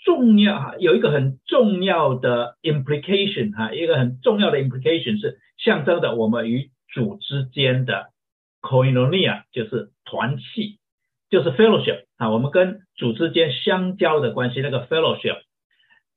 [0.04, 8.10] 重要哈，有一个很重要的 implication 哈，一个很重要的 implication 是象征的我们与主之间的
[8.62, 10.78] koinonia，就是团契，
[11.32, 15.42] 就是 fellowship 啊，我们跟主之间相交的关系，那个 fellowship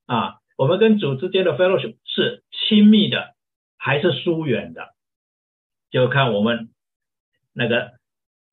[0.05, 3.35] 啊，我们跟主之间的 fellowship 是亲密的
[3.77, 4.89] 还是疏远的，
[5.91, 6.69] 就看我们。
[7.59, 7.93] 那个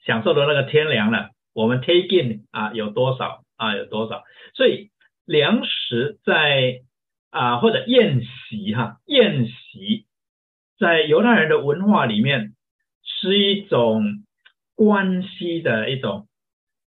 [0.07, 4.25] 享受的那个天粮了，我们 take in 啊有多少啊有多少？
[4.55, 4.89] 所以
[5.27, 6.81] 粮食在
[7.29, 10.07] 啊或者宴席哈宴席，
[10.79, 12.55] 在犹太人的文化里面
[13.03, 14.25] 是一种
[14.75, 16.27] 关系的一种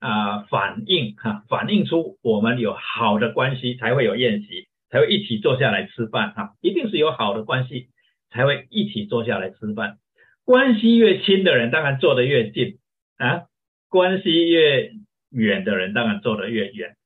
[0.03, 7.87] 啊反应哈，反映出我们有好的关系才会有宴席，才会一起坐下来吃饭哈，一定是有好的关系
[8.29, 9.97] 才会一起坐下来吃饭。
[10.43, 12.79] 关系越亲的人，当然坐得越近
[13.17, 13.47] 啊；
[13.87, 14.91] 关系越
[15.31, 16.97] 远的人，当然坐得越远。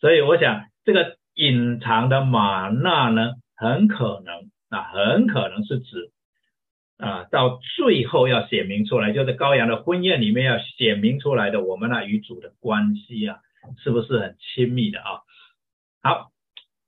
[0.00, 6.10] 所以，我想这个隐藏的玛纳呢，很可能啊，很可能是指
[6.98, 13.38] 啊，到最后要显明出来，就是羔羊的婚宴里面要显明出来的，我们那与主的关系啊，
[13.82, 15.20] 是不是很亲密的啊？
[16.02, 16.30] 好，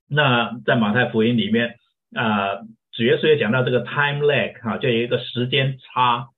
[0.09, 1.77] 那在马太福音里面
[2.15, 2.61] 啊。
[2.93, 6.29] 主耶稣也讲到这个 time lag 哈，就有一个时间差。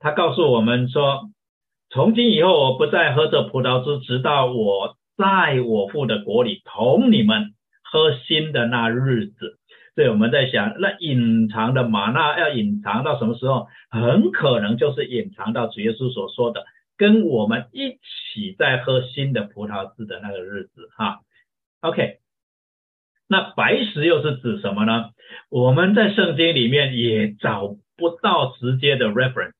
[0.00, 1.30] 他告诉我们说，
[1.90, 9.60] 从今以后我不再喝这葡萄汁，直到我在我父的国里同你们喝新的那日子。
[9.94, 13.68] 所以我们在想，那隐藏的玛纳要隐藏到什么时候？
[13.90, 16.64] 很可能就是隐藏到主耶稣所说的，
[16.96, 21.20] 跟我们一起在喝新的葡萄汁的那个日子哈。
[21.80, 22.18] OK。
[23.28, 25.10] 那白石又是指什么呢？
[25.48, 29.54] 我们在圣经里面也找不到直接的 reference，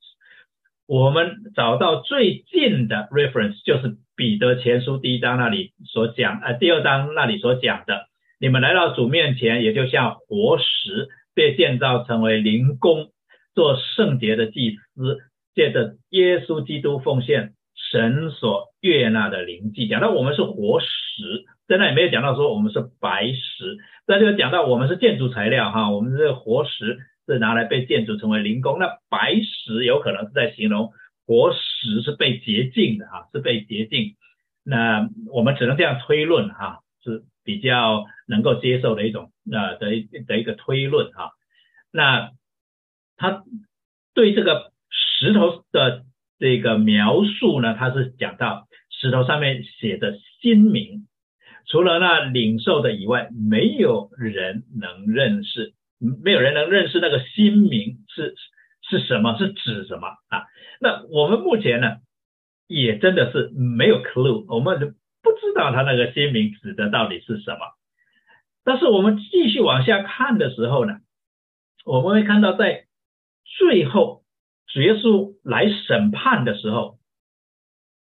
[0.87, 8.09] 我们找到最近的 reference 就是彼得前书第一章那里所讲，呃，第二章那里所讲的，
[8.43, 13.13] 你们来到主面前，也就像活石被建造成为灵宫，
[13.55, 15.19] 做圣洁的祭司，
[15.55, 19.87] 借着耶稣基督奉献神所悦纳的灵祭。
[19.87, 21.45] 讲到我们是活石。
[21.69, 23.79] 在那也没有讲到说我们是白石，
[24.09, 30.91] 那就讲到我们是建筑材料哈，我们这个活石是拿来被建筑成为灵宫，那白石有可能是在形容
[31.29, 34.17] 活石是被洁净的哈，是被洁净，
[34.65, 39.91] 那我们只能这样推论哈，是比较能够接受的一种呃的
[40.27, 41.33] 的一个推论哈，
[41.91, 42.31] 那
[43.17, 43.45] 他
[44.15, 46.05] 对这个石头的
[46.39, 51.07] 这个描述呢，他是讲到石头上面写的新名。
[51.65, 55.75] 除了那领受的以外，没有人能认识，
[56.23, 58.35] 没有人能认识那个新名是
[58.83, 60.45] 是什么，是指什么啊？
[60.81, 61.99] 那我们目前呢，
[62.67, 64.97] 也真的是没有 clue，我们
[65.53, 67.59] 知道他那个新名指的到底是什么。
[68.65, 71.01] 但是我们继续往下看的时候呢，
[71.85, 72.87] 我们会看到在
[73.45, 74.23] 最后
[74.67, 76.99] 主耶稣来审判的时候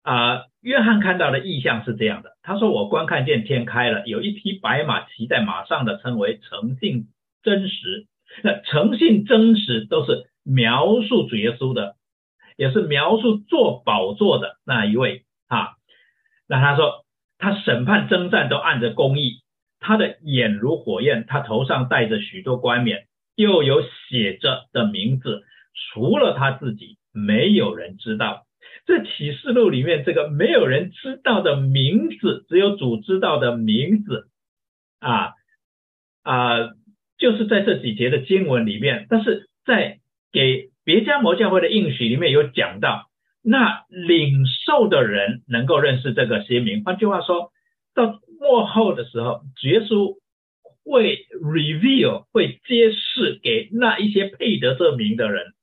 [0.03, 0.45] 啊。
[0.61, 7.07] 约翰看到的意象是这样的，他说：“我观看见天开了，有一匹白马骑在马上的，称为诚信
[7.41, 8.05] 真实。
[8.43, 11.95] 那诚信真实都是描述主耶稣的，
[12.57, 15.71] 也是描述做宝座的那一位啊。
[16.47, 17.05] 那他说，
[17.41, 19.41] 他审判征战都按着公义，
[19.79, 28.45] 他的眼如火焰，他头上戴着许多冠冕，又有写着的名字，除了他自己，没有人知道。”
[28.85, 34.27] 这启示录里面这个没有人知道的名字，只有主知道的名字
[34.99, 35.33] 啊
[36.23, 36.57] 啊，
[37.17, 39.05] 就是在这几节的经文里面。
[39.07, 39.99] 但是在
[40.31, 43.10] 给别家魔教会的应许里面有讲到，
[43.43, 46.83] 那领受的人能够认识这个新名。
[46.83, 47.51] 换句话说，
[47.95, 50.17] 到末后的时候，耶稣
[50.83, 55.53] 会 reveal 会揭示给那一些配得这名的人，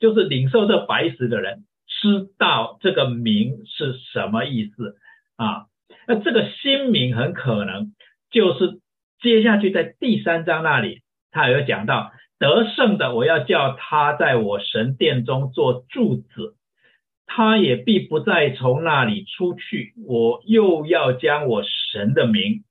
[0.00, 4.96] 就是领受这白石的人，知道这个名是什么意思
[5.36, 5.66] 啊？
[6.06, 7.92] 那这个新名很可能
[8.30, 8.80] 就是
[9.20, 16.54] 接下去在第三章那里，他有讲到得胜的，我要叫他在我神殿中做柱子。
[17.30, 22.64] 他也必不再从那里出去，我又要将我神的名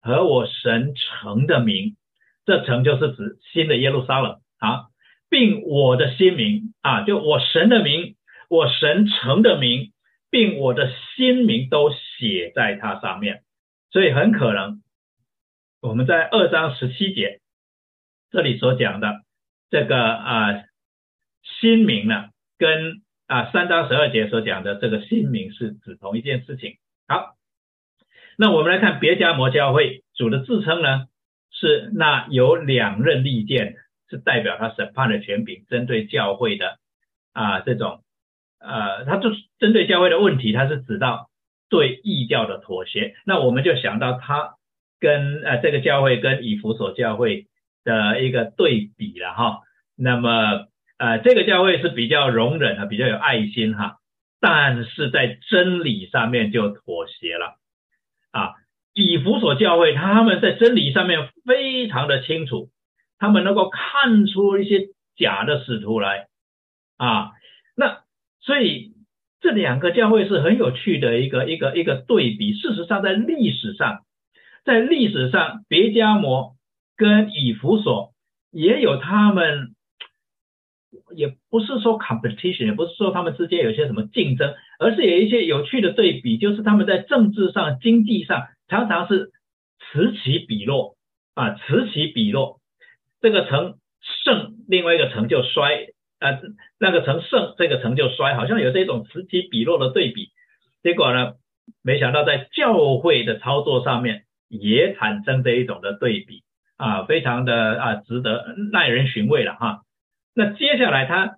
[0.00, 1.96] 和我神城的名，
[2.44, 4.86] 这城就是指新的耶路撒冷啊，
[5.28, 8.14] 并我的新名啊，就我神的名，
[8.48, 9.92] 我神城的名，
[10.30, 13.42] 并我的新名都写在它上面，
[13.90, 14.82] 所以很可能
[15.80, 17.40] 我们在二章十七节
[18.30, 19.22] 这里所讲的
[19.70, 20.62] 这个啊
[21.60, 26.76] 新名呢，跟啊，三章十二节所讲的这个新名是指同一件事情。
[27.08, 27.34] 好，
[28.36, 31.06] 那我们来看别家摩教会主的自称呢，
[31.50, 33.76] 是那有两任利剑，
[34.10, 36.76] 是代表他审判的权柄，针对教会的
[37.32, 38.02] 啊这种
[38.60, 41.30] 呃，他就是针对教会的问题，他是指到
[41.70, 43.14] 对异教的妥协。
[43.24, 44.56] 那我们就想到他
[45.00, 47.46] 跟呃这个教会跟以弗所教会
[47.82, 49.60] 的一个对比了哈。
[49.96, 50.66] 那么。
[51.02, 53.96] 呃，这个教会是比较容忍啊，比较有爱心哈，
[54.40, 57.58] 但是在真理上面就妥协了
[58.30, 58.52] 啊。
[58.94, 62.68] 以弗所教会他们在真理上面非常的清楚，
[63.18, 66.28] 他们能够看出一些假的使徒来
[66.98, 67.32] 啊。
[67.74, 68.02] 那
[68.40, 68.92] 所以
[69.40, 72.54] 这两个教会是很有趣的一个一个一个对比。
[72.54, 74.04] 事实上，在历史上，
[74.64, 76.54] 在历史上，别加摩
[76.96, 78.12] 跟以弗所
[78.52, 79.74] 也有他们。
[81.14, 89.30] 也不是说 competition，也不是说他们之间有些什么竞争，而是有一些有趣的对比，就是他们在政治上、经济上常常是
[89.80, 90.96] 此起彼落
[91.34, 92.60] 啊，此起彼落。
[93.20, 93.76] 这个城
[94.24, 95.86] 盛，另外一个城就衰
[96.18, 96.40] 啊，
[96.78, 100.30] 那个城盛，这个城就衰，好像有这种此起彼落的对比。
[100.82, 101.34] 结果呢，
[101.82, 106.42] 没想到在教会的操作上面也产生这一种的对比
[106.76, 109.82] 啊，非常的啊，值得耐人寻味了哈。
[110.34, 111.36] 那接下来他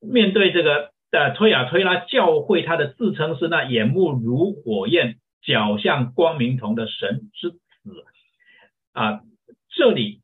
[0.00, 7.58] 面对这个的推啊推拉教会，他的自称是那眼目如火焰、脚像光明铜的神之子
[8.92, 9.20] 啊。
[9.76, 10.20] 这里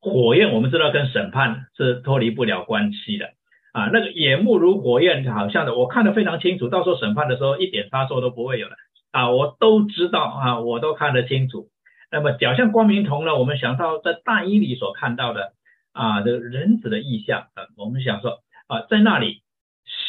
[0.00, 3.30] 火焰我们知道跟审判是脱离不了关系的
[3.72, 3.86] 啊。
[3.92, 6.68] 那个眼目如火焰，好像的，我看得非常清楚。
[6.68, 8.76] 到时候审判的时候，一点差错都不会有的
[9.10, 11.68] 啊，我都知道啊，我都看得清楚。
[12.10, 13.36] 那么脚像光明铜呢？
[13.36, 15.54] 我们想到在大衣里所看到的。
[15.92, 19.42] 啊，这个人子的意象啊，我们想说啊，在那里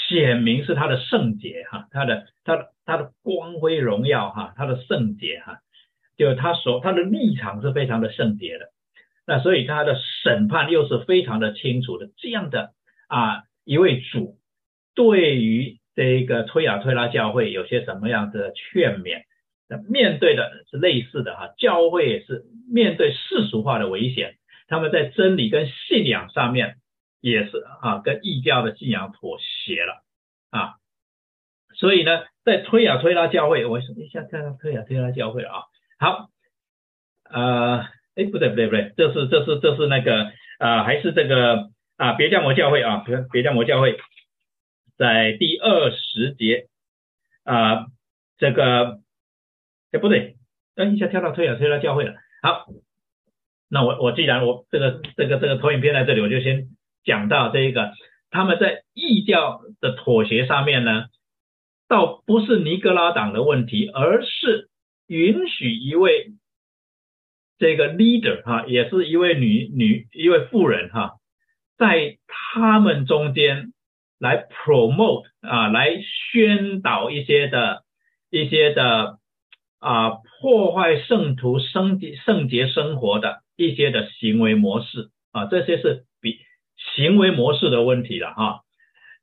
[0.10, 5.60] 显明是他的圣洁哈，他的他的他的光辉荣耀哈，他的圣洁哈，
[6.18, 8.70] 就他所他的立场是非常的圣洁的，
[9.28, 12.72] 那所以他的审判又是非常的清楚的，这样的
[13.08, 14.38] 啊一位主，
[14.96, 19.24] 对于这个推亚推拉教会有些什么样的劝勉？
[19.90, 24.36] 面对的是类似的哈，教会也是面对世俗化的危险。
[24.68, 26.78] 他们在真理跟信仰上面
[27.22, 30.04] 也是啊，跟异教的信仰妥协了
[30.50, 30.76] 啊，
[31.76, 35.64] 所以呢，在推亚推拉教会，我一下看到推亚推拉教会了啊。
[36.00, 36.30] 好，
[37.24, 37.80] 呃，
[38.16, 43.98] 哎，不对不对不对，这是这是这是那个啊，还是这个啊，别教魔教会啊，别别教魔教会，
[44.98, 46.68] 在第二十节
[47.44, 47.88] 啊，
[48.38, 49.00] 这个
[49.92, 50.36] 哎不对，
[50.76, 52.66] 哎一下跳到推亚推拉教会了，好。
[53.74, 56.68] 那我我既然我这个这个这个投影片在这里，我就先
[57.04, 57.92] 讲到这一个，
[58.30, 61.06] 他们在异教的妥协上面呢，
[61.88, 64.70] 倒不是尼格拉党的问题，而是
[65.08, 66.34] 允许一位
[67.58, 71.14] 这个 leader 哈，也是一位女女一位妇人哈，
[71.76, 73.74] 在他们中间
[74.20, 76.00] 来 promote 啊，来
[76.32, 77.82] 宣导一些的
[78.30, 79.18] 一些的
[79.84, 83.44] 啊破坏圣徒圣洁圣洁生活的。
[83.56, 86.40] 一些的行为模式啊，这些是比
[86.96, 88.62] 行为模式的问题了哈。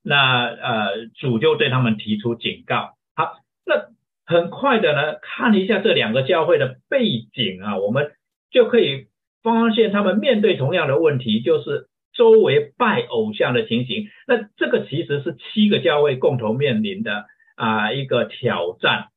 [0.05, 2.91] 那呃，主就对他们提出警告。
[3.17, 3.33] 好，
[3.67, 3.89] 那
[4.25, 8.13] 很快的呢，看一下这两个教会的背景啊，我们
[8.53, 9.09] 就可以
[9.43, 14.07] 发现他们面对同样的问题，就是周围拜偶像的情形。
[14.29, 17.25] 那这个其实是七个教会共同面临的
[17.57, 19.09] 啊一个挑战。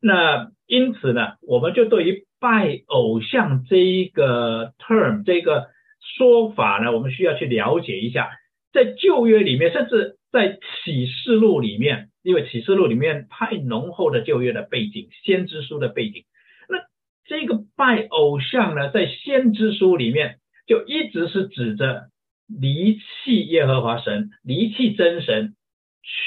[0.00, 5.68] 那因此呢，我们就对于拜偶像这一个 term 这个
[6.16, 8.30] 说法呢，我们需要去了解一下。
[8.72, 16.24] 在旧约里面，甚至在启示录里面，因为启示录里面太浓厚的旧约的背景，先知书的背景，
[16.68, 16.78] 那
[17.24, 20.36] 这个拜偶像呢，在先知书里面
[20.66, 22.08] 就一直是指着
[22.46, 25.54] 离弃耶和华神，离弃真神，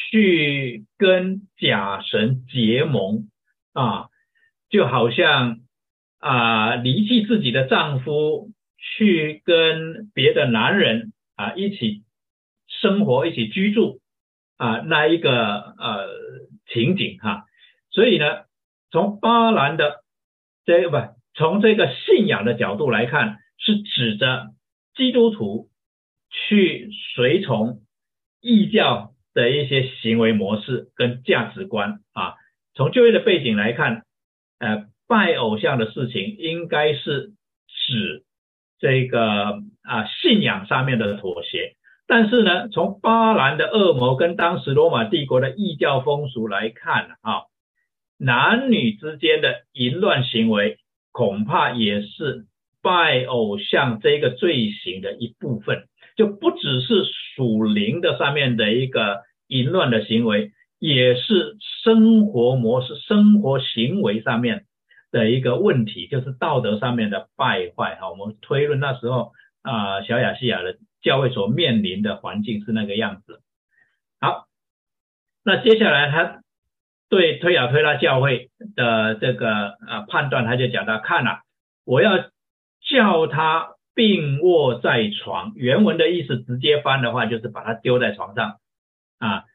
[0.09, 3.27] 去跟假神结盟
[3.73, 4.09] 啊，
[4.69, 5.59] 就好像
[6.19, 12.03] 啊离弃自己的丈夫，去跟别的男人啊一起。
[12.81, 13.99] 生活一起居住
[14.55, 16.07] 啊，那一个呃
[16.67, 17.45] 情景哈，
[17.89, 18.43] 所以呢，
[18.91, 20.03] 从巴兰的
[20.65, 20.97] 这个不
[21.33, 24.51] 从这个信仰的角度来看，是指着
[24.95, 25.67] 基督徒
[26.29, 27.81] 去随从
[28.39, 32.35] 异教的一些行为模式跟价值观啊。
[32.79, 34.03] 从就业的背景来看，
[34.57, 37.33] 呃，拜偶像的事情应该是
[37.67, 38.23] 指
[38.79, 41.73] 这个啊信仰上面的妥协。
[42.07, 47.41] 但是呢，从巴兰的恶魔跟当时罗马帝国的异教风俗来看啊，
[48.17, 50.77] 男女之间的淫乱行为
[51.11, 52.45] 恐怕也是
[52.81, 55.83] 拜偶像这个罪行的一部分，
[56.15, 57.03] 就不只是
[57.35, 64.65] 属灵的上面的一个淫乱的行为，也是生活模式、生活行为上面
[65.11, 68.09] 的一个问题，就是道德上面的败坏哈。
[68.09, 70.77] 我们推论那时候啊，小亚细亚的。
[71.01, 73.39] 教会所面临的环境是那个样子。
[74.19, 74.47] 好，
[75.45, 76.41] 那接下来他
[77.07, 81.39] 对推亚推拉教会的这个啊判断，他就讲到：看了，
[81.85, 82.17] 我要
[82.81, 85.53] 叫他病卧在床。
[85.55, 88.57] 原文的意思直接翻的话，就是把他丢在床上
[89.19, 89.45] 啊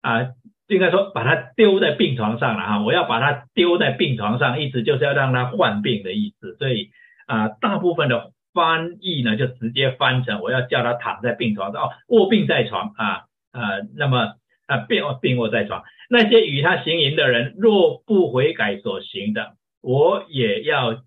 [0.00, 0.28] 啊，
[0.68, 2.82] 应该说把他丢在病床上了哈。
[2.82, 6.56] 我要把他丢在病床上，意思就是要让他患病的意思。
[6.56, 6.90] 所以
[7.26, 8.32] 啊，大部分的。
[8.56, 14.32] 翻译呢，就直接翻成我要叫他躺在病床上，卧病在床啊啊，那么
[14.66, 21.02] 啊病病卧在床，那些与他行淫的人，若不悔改所行的，我也要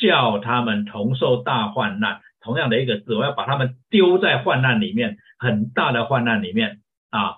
[0.00, 2.22] 叫他们同受大患难。
[2.40, 6.78] 同样的一个字，我要把他们丢在患难里面，很大的患难里面
[7.10, 7.34] 啊。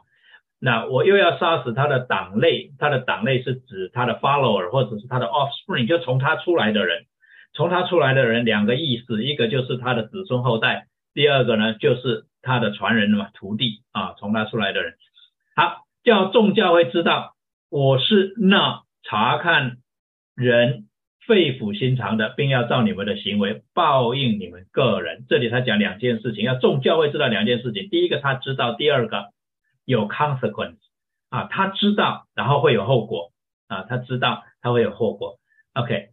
[0.60, 7.06] 那我又要杀死他的党类，他的党类是指他的 follower 或者是他的 offspring，就从他出来的人。
[7.52, 14.94] 从他出来的人两个意思，一个就是他的子孙后代，第二个呢就是他的传人嘛，徒弟啊，从他出来的人。
[15.56, 17.34] 好，叫众教会知道
[17.68, 19.78] 我是那查看
[20.36, 20.84] 人
[21.26, 25.24] 肺腑心肠的，并要照你们的行为报应你们个人。
[25.28, 27.88] 这里他讲两件事情，要众教会知道两件事情。
[27.88, 29.30] 第一个他知道，第二个
[29.90, 30.78] 有 consequence
[31.28, 33.32] 啊，他知道，然后会有后果
[33.68, 35.38] 啊，他知道他会有后果。
[35.74, 36.10] OK。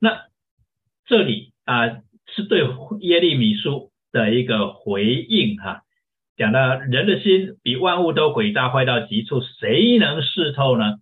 [0.00, 0.26] 那
[1.06, 1.88] 这里啊
[2.26, 2.64] 是对
[3.00, 5.82] 耶利米书的一个回应哈，
[6.36, 10.98] 讲到人的心比万物都诡诈坏到极处，谁能视透呢？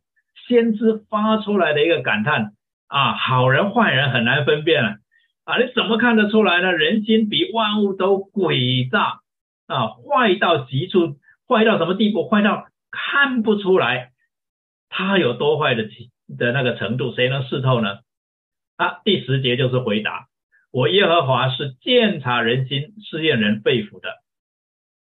[0.48, 2.52] 先知发出来的一个感叹
[2.86, 4.96] 啊，好人坏人很难分辨啊，
[5.44, 6.72] 啊你怎么看得出来呢？
[6.72, 9.20] 人心比万物都诡诈
[9.66, 11.16] 啊，坏到极处，
[11.48, 12.28] 坏到什么地步？
[12.28, 14.12] 坏到看不出来
[14.88, 15.88] 他有多坏的
[16.38, 17.98] 的那个程度，谁能视透呢？
[18.76, 20.26] 啊，第十节就是回答，
[20.70, 24.08] 我耶和华是鉴察人心、试验人肺腑的。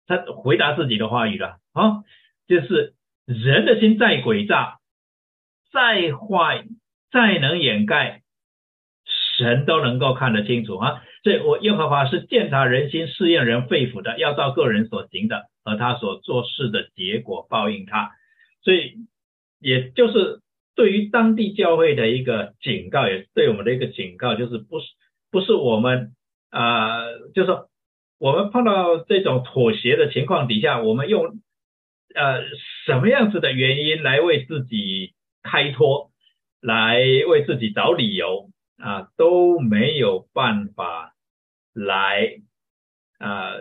[0.07, 2.03] 他回答自己的话语了啊，
[2.47, 2.95] 就是
[3.27, 4.79] 人的心再诡诈、
[5.71, 6.65] 再坏、
[7.11, 8.23] 再能掩盖，
[9.37, 11.03] 神都能够看得清楚啊。
[11.23, 18.13] 所以，我耶和华是鉴察人心、试验人肺腑的，要照个人所行的和他所做事的结果报应他。
[18.63, 19.07] 所以，
[19.61, 20.41] 也就是。
[20.79, 24.87] 对于当地教会的一个警告，也是对我们的一个警告，就是不是
[25.29, 26.15] 不是我们
[26.51, 27.01] 啊，
[27.35, 27.69] 就是说
[28.21, 31.41] 我们碰到这种妥协的情况底下，我们用
[32.15, 32.45] 呃
[32.87, 36.13] 什么样子的原因来为自己开脱，
[36.61, 41.17] 来为自己找理由啊，都没有办法
[41.75, 42.37] 来
[43.19, 43.55] 啊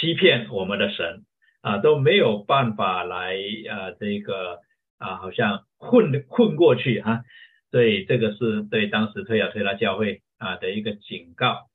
[0.00, 1.24] 欺骗我们的神
[1.64, 3.34] 啊，都没有办法来
[3.70, 4.60] 啊这个。
[4.96, 7.24] 啊，好像混混过去哈，
[7.72, 11.66] 所以这个是对当时推亚推拉教会啊的一个警告。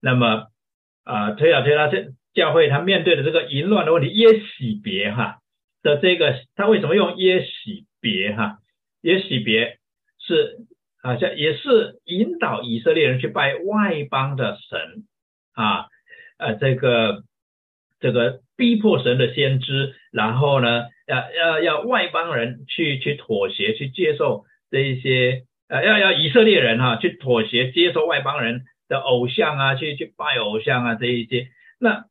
[0.00, 0.48] 那么
[1.02, 1.98] 啊，推亚推拉教
[2.32, 5.38] 教会他面对的这个淫乱的问题，耶喜别哈
[5.82, 8.58] 的这个，他为什么用耶喜别哈？
[9.00, 9.78] 耶喜别
[10.20, 10.58] 是
[11.02, 15.06] 好像也是引导以色列人去拜外邦的神
[15.54, 15.86] 啊，
[16.38, 17.24] 呃，这个
[18.00, 20.86] 这个逼迫神的先知，然后呢？
[21.10, 31.48] 要要要外邦人去去妥协去接受这一些呃要要以色列人哈去妥协接受外邦人的偶像啊去去拜偶像啊这一些
[31.80, 32.04] 那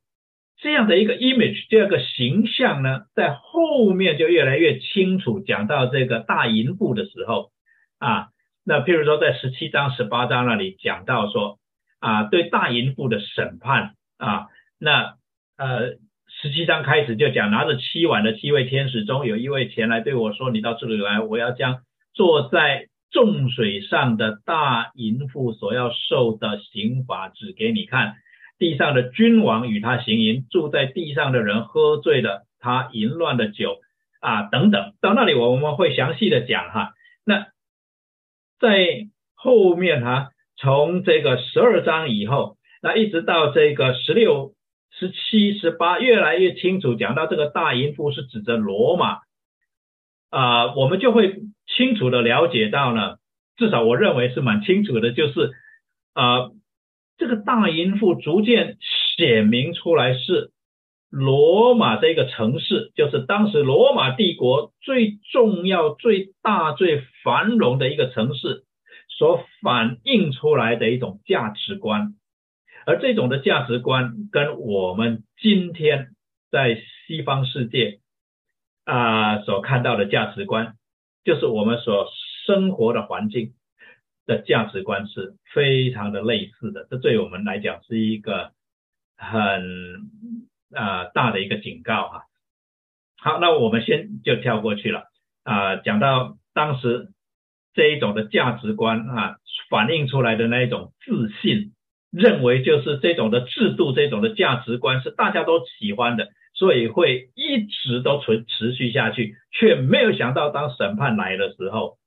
[0.57, 5.39] 这样的一个 image，这个形象呢，在后面就越来越清楚。
[5.39, 7.51] 讲到这个大淫妇的时候
[7.99, 8.27] 啊，
[8.65, 11.57] 那譬如说在十七章、十八章那里讲到说
[12.01, 15.13] 啊，对大淫妇的审判啊，那
[15.59, 15.95] 呃，
[16.41, 21.81] 十七章开始就讲拿着七碗的七位天使中有一位前来对我说：“你到这里来，我要将
[22.13, 28.15] 坐在众水上的大淫妇所要受的刑罚指给你看。”
[28.57, 33.75] 地上的君王与他行淫，住在地上的人喝醉了他淫乱的酒
[34.21, 36.91] 啊，等等，到那里我们会详细的讲哈。
[37.25, 37.47] 那
[38.61, 44.53] 在后面哈，从这个十二章以后，那一直到这个十六、
[44.91, 49.19] 十七、十八，越来越清楚讲到这个大淫妇是指着罗马
[50.29, 53.17] 啊，我们就会清楚的了解到呢，
[53.57, 55.51] 至少我认为是蛮清楚的，就是
[56.13, 56.51] 啊。
[57.21, 58.77] 这个大淫妇逐渐
[59.17, 60.51] 显明出来是
[61.09, 68.63] 罗马这个城市，就是当时罗马帝国最重要、最大、最繁荣的一个城市，
[69.09, 72.13] 所反映出来的一种价值观。
[72.89, 76.07] 而这种的价值观跟我们今天
[76.49, 77.99] 在西方世界
[78.83, 80.73] 啊所看到的价值观，
[81.23, 82.07] 就是我们所
[82.47, 83.53] 生活的环境。
[84.25, 88.51] 的价值观是非常的类似的，这对我们来讲是一个
[89.17, 90.07] 很
[90.71, 92.25] 啊大的一个警告哈。
[93.17, 95.05] 好，那我们先就跳过去了
[95.41, 97.11] 啊，讲到当时
[97.73, 99.37] 这一种的价值观啊，
[99.71, 101.73] 反映出来的那一种自信，
[102.11, 111.97] 认为就是这种的制度，这种的价值观是大家都喜欢的，所以会一直都存持续下去，却没有想到当审判来的时候。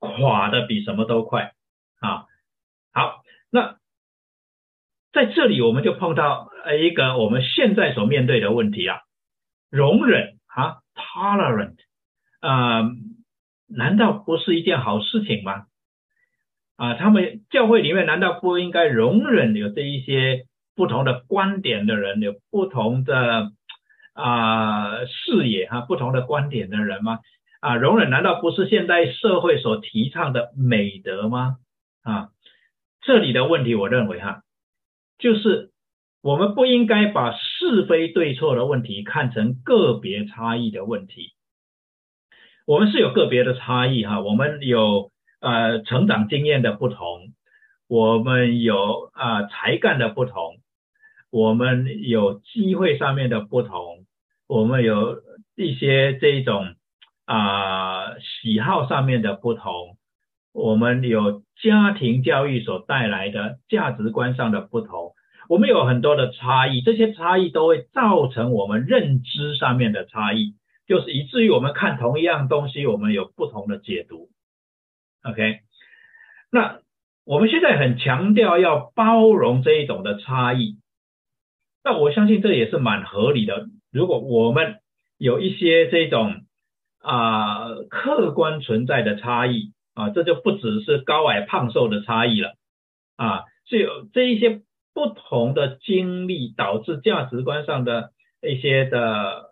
[0.00, 1.54] 垮的比什么都快
[2.00, 2.26] 啊！
[2.92, 3.78] 好，那
[5.12, 9.00] 在这里我们就碰到一个我们现在所面对的问题啊，
[9.70, 11.76] 容忍啊，tolerant
[12.40, 12.82] 啊，
[13.66, 15.64] 难道不是一件好事情吗？
[16.76, 23.52] 啊，他们教会里面难道不应该容忍有这一些不同的观点的人，有不同的
[24.12, 27.20] 啊视野哈，不同的观点的人吗？
[27.60, 31.56] 啊，容忍难道不是现代社会所提倡的美德吗？
[32.02, 32.28] 啊，
[33.02, 34.42] 这里的问题，我认为哈，
[35.18, 35.70] 就是
[36.22, 41.34] 我们不应该把是非对错的问题看成个别差异的问题。
[42.66, 45.10] 我们是有个别的差异哈，我们有
[45.44, 47.32] 呃成长经验的不同，
[47.86, 50.56] 我们有啊才干的不同，
[51.30, 54.06] 我们有机会上面的不同，
[54.48, 55.22] 我们有
[55.56, 56.74] 一些这种。
[57.26, 59.96] 啊，喜好上面的不同，
[60.52, 65.14] 我们有家庭教育所带来的价值观上的不同，
[65.48, 70.52] 我们有很多的差异，这些差异都会造成我们认知上面的差异，
[70.86, 74.28] 就是以至于我们看同一样东西，我们有不同的解读。
[75.24, 75.60] OK，
[76.50, 76.80] 那
[77.24, 80.78] 我们现在很强调要包容这一种的差异，
[81.82, 83.66] 那我相信这也是蛮合理的。
[83.90, 84.76] 如果我们
[85.18, 86.42] 有一些这种。
[87.06, 92.54] 啊，客观存在的差异啊，这就不只是高矮胖瘦的差异了
[93.16, 94.62] 啊，是有这一些
[94.94, 99.50] 不同的经历导致价值观上的一些的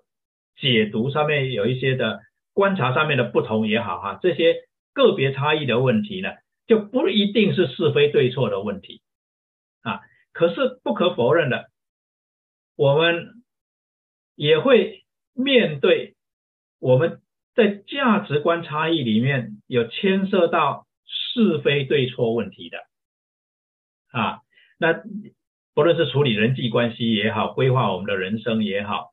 [0.58, 2.20] 解读上面有一些的
[2.54, 4.56] 观察上面的不同也好哈，这些
[4.92, 6.30] 个别差异的问题呢，
[6.66, 9.02] 就不一定是是非对错的问题
[9.82, 10.00] 啊，
[10.32, 11.70] 可是不可否认的，
[12.76, 13.42] 我们
[14.34, 16.16] 也会面对
[16.78, 17.20] 我们。
[17.54, 22.78] 在价值观差异里面有牵涉到是非对错问题的
[24.10, 24.40] 啊，
[24.78, 25.02] 那
[25.74, 29.12] 不论是处理人际关系也好，规划我们的人生也好，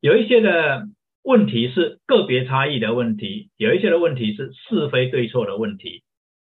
[0.00, 0.86] 有一些的
[1.28, 6.02] 问题是个别差异的问题，有一些的问题是是非对错的问题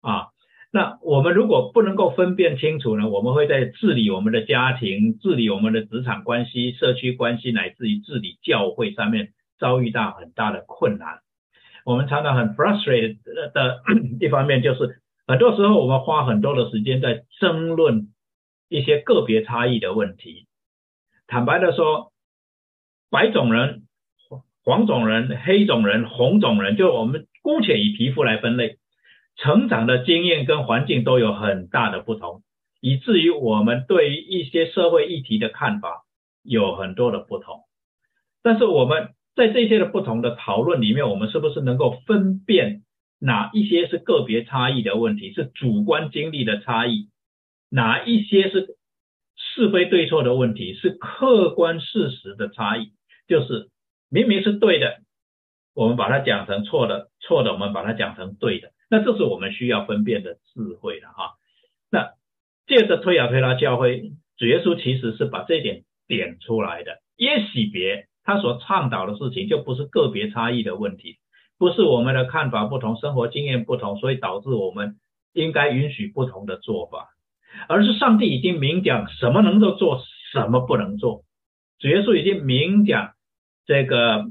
[0.01, 0.27] 啊。
[0.71, 9.33] 那我们如果不能够分辨清楚呢，我们会在治理我们的家庭、治理我们的职场关系、社区关系，乃至于治理教会上面。
[9.59, 11.21] 遭遇到很大的困难，
[11.83, 13.17] 我们常常很 frustrated
[13.53, 13.81] 的
[14.21, 18.09] 一方面就是，很多时候我们花很多的时间在争论
[18.69, 20.45] 一些个别差异的问题。
[21.25, 22.11] 坦白的说，
[23.09, 23.86] 白种人、
[24.67, 28.75] 黄种人、黑种人、红种人，就我们姑且以皮肤来分类，
[29.37, 32.41] 成长的经验跟环境都有很大的不同，
[32.81, 36.03] 以至于我们对于一些社会议题的看法
[36.43, 37.61] 有很多的不同。
[38.43, 42.81] 但是我们在这些的不同的讨论里面，我们是不是能够分辨
[43.19, 47.07] 哪一些是个别差异的问题，是主观经历的差异，
[47.69, 48.75] 哪一些是
[49.37, 52.91] 是非对错的问题，是客观事实的差异，
[53.29, 53.69] 就是
[54.09, 54.99] 明明是对的，
[55.73, 61.35] 我们把它讲成错的，错的我们把它讲成对的，那这是我们需要分辨的智慧了哈。
[61.91, 62.11] 那
[62.67, 66.99] 借着推亚推拉教会，主耶稣其实是把这点点出来的。
[67.17, 71.17] 耶洗别他所倡导的事情，就不是个别差异的问题，
[71.57, 74.95] 不是我们的看法不同、生活经验不同，所以导致我们
[75.33, 77.09] 应该允许不同的做法。
[77.67, 81.23] 而是上帝已经明讲什么能够做，什么不能做。
[81.79, 83.13] 主耶稣已经明讲
[83.67, 84.25] 这个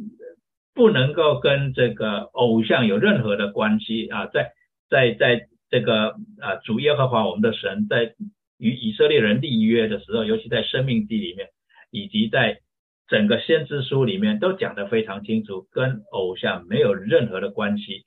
[0.74, 4.54] 不能够跟这个偶像有任何的关系啊，在
[4.90, 8.16] 在在这个啊主耶和华我们的神在
[8.58, 11.50] 与以色列人立约的时候，尤其在生命记里面，
[11.92, 12.60] 以及在
[13.06, 18.06] 整个先知书里面都讲得非常清楚，跟偶像没有任何的关系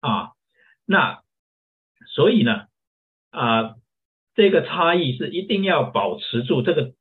[0.00, 0.30] 啊。
[0.86, 1.20] 那
[2.14, 2.62] 所以呢
[3.30, 3.74] 啊。
[4.36, 6.92] 这个差异是一定要保持住，这个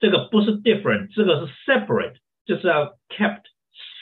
[0.00, 2.16] 这个不是 different，这个是 separate，
[2.50, 3.42] 就是要 kept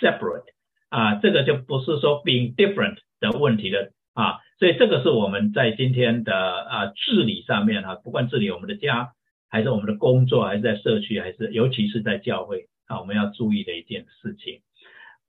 [0.00, 0.46] separate
[0.88, 9.10] 啊，这个就不是说 being different 的问题了啊，所以这个是我们在今天的啊治理上面哈，不管治理我们的家，
[9.50, 14.62] 还是我们的工作，还是在社区，还是尤其是在教会啊，我们要注意的一件事情。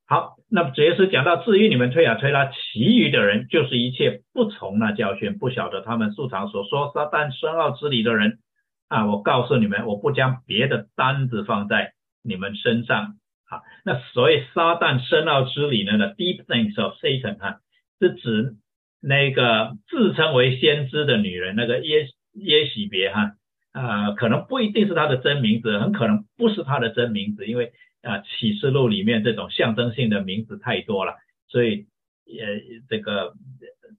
[0.08, 8.40] 好，那么主耶稣讲到，至于你们推啊推拉，其余的人就是一切不从那教训，不晓得他们素常所说撒旦深奥之理的人
[8.88, 11.94] 啊，我告诉你们，我不将别的单子放在
[12.24, 13.18] 你们身上
[13.50, 13.62] 啊。
[13.86, 17.60] 那所谓撒旦深奥之理呢的 deep things of Satan 哈，
[18.00, 18.56] 是指
[19.02, 23.34] 那个自称为先知的女人，那个耶耶喜别哈
[23.72, 27.72] 啊，可能不一定是她的真名字，很可能不是她的真名字，因为。
[28.02, 31.16] 啊，启示录里面这种象征性的名字太多了，
[31.50, 31.86] 所以
[32.28, 33.34] 呃，这个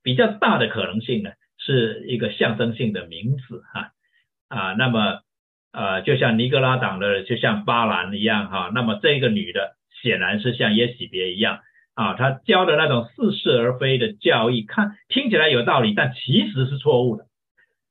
[0.03, 3.93] 比较大的可能性呢，是一个象征性的名字哈
[4.49, 5.21] 啊，那么
[5.73, 11.61] 呃，就像尼格拉党的，就像巴兰一样哈，那么这个女的显然是像耶喜别一样
[11.95, 17.25] 啊，她教的那种似是而非的教义，看听起来有道理，但其实是错误的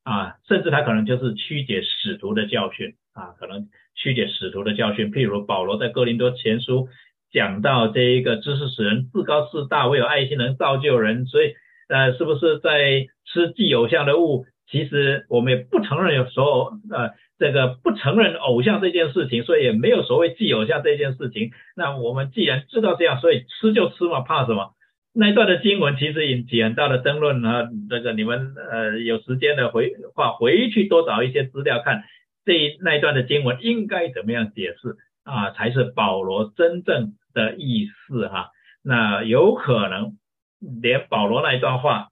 [0.04, 3.68] 啊，甚至她可能就是曲解使徒的教训啊，可能。
[4.02, 6.88] 曲解使徒的教训，譬如保罗在哥林多前书
[7.34, 11.54] 讲到这一个知识使人自高自大，唯有爱心能造就人，所以
[11.90, 14.46] 呃，是不是在吃既有像的物？
[14.72, 17.10] 其实我们也不承认有所有呃
[17.40, 21.52] 这个不承认偶像这件事情，所以也没有所谓祭偶像这件事情。
[21.76, 24.74] 那我们既然知道这样，所以吃就吃嘛，怕什么？
[25.14, 32.04] 那一段的经文其实引起很大的争论啊，这个你们呃有时间的回话回去多找一些资料看。
[32.46, 35.52] 这一那一段的经文应该怎么样解释啊？
[35.52, 38.50] 才是保罗真正的意思哈？
[38.84, 40.18] 那有可能
[40.82, 42.09] 连保罗那一段话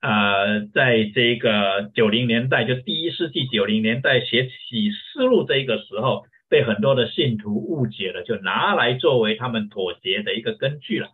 [0.00, 11.08] 啊，在这个九零年代，就第一世纪九零年代写启示录这个时候，被很多的信徒误解了，就拿来作为他们妥协的一个根据了。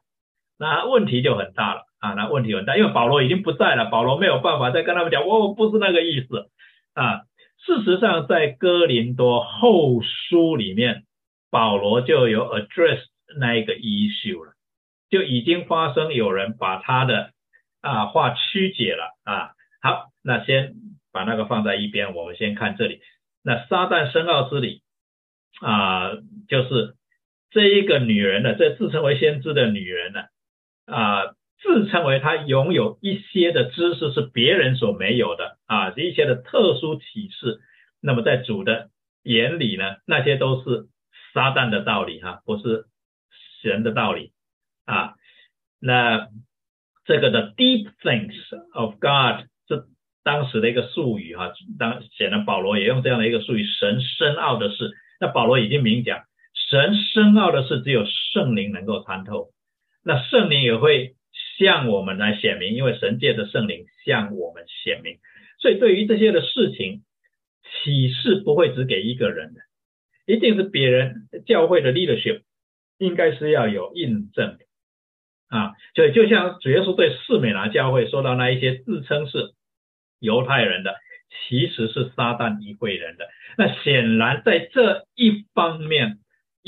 [0.59, 2.14] 那问题就很大了啊！
[2.14, 6.49] 那问题很大，因为保罗已经不在了，保罗没有办法再跟他们讲，我不是那个意思
[6.95, 7.22] 啊。
[7.59, 11.03] 事实上，在哥林多后书里面，
[11.51, 13.01] 保罗就有 address
[13.39, 14.53] 那一个 issue 了，
[15.11, 17.32] 就已经发生有人把他的
[17.87, 19.53] 啊话曲解了啊。
[19.80, 20.74] 好，那先
[21.12, 23.01] 把那个放在一边，我们先看这里。
[23.43, 24.82] 那撒旦深奥之理
[25.61, 26.11] 啊，
[26.49, 26.97] 就是
[27.51, 30.24] 这一个女人呢，这自称为先知的女人呢
[30.87, 31.34] 啊。
[31.59, 37.61] 自称为她拥有一些的知识是别人所没有的啊，一些的特殊启示。
[38.03, 38.91] 那么在主的
[39.22, 40.87] 眼里呢，那些都是
[41.32, 42.84] 撒旦的道理哈，不是
[43.62, 44.32] 神的道理
[44.84, 45.14] 啊。
[45.80, 46.28] 那
[47.07, 48.34] 这个的 deep things
[48.72, 49.84] of God 是
[50.24, 54.90] 当时的一个术语哈，当显然保罗也用这样的一个术语，神深奥的事。
[55.20, 56.24] 那保罗已经明讲，
[56.70, 59.50] 神深奥的事只有圣灵能够参透，
[60.04, 61.14] 那圣灵也会。
[61.59, 65.16] 向我们来显明，因为神界的圣灵向我们显明，
[65.59, 67.02] 所以对于这些的事情，
[67.62, 69.61] 启示不会只给一个人的，
[70.26, 72.42] 一定是别人教会的 leadership
[72.98, 74.65] 应该是要有印证的
[75.49, 75.72] 啊。
[75.94, 79.53] 所以就像主耶稣对四美拿教会说到那一些自称是
[80.20, 80.94] 犹太人的，
[81.49, 83.26] 其实是撒旦一会人的，
[83.59, 86.18] 那显然在这一方面。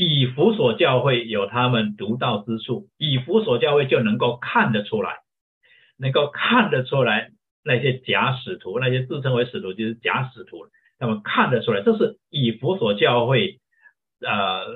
[0.01, 5.17] 以弗所教会有他们独到之处，以弗所教会就能够看得出来，
[5.99, 7.31] 能够看得出来
[7.65, 10.69] 那些假使徒，那些自称为使徒就是假使徒，
[11.01, 13.59] 那么看得出来，这是以弗所教会
[14.21, 14.67] 呃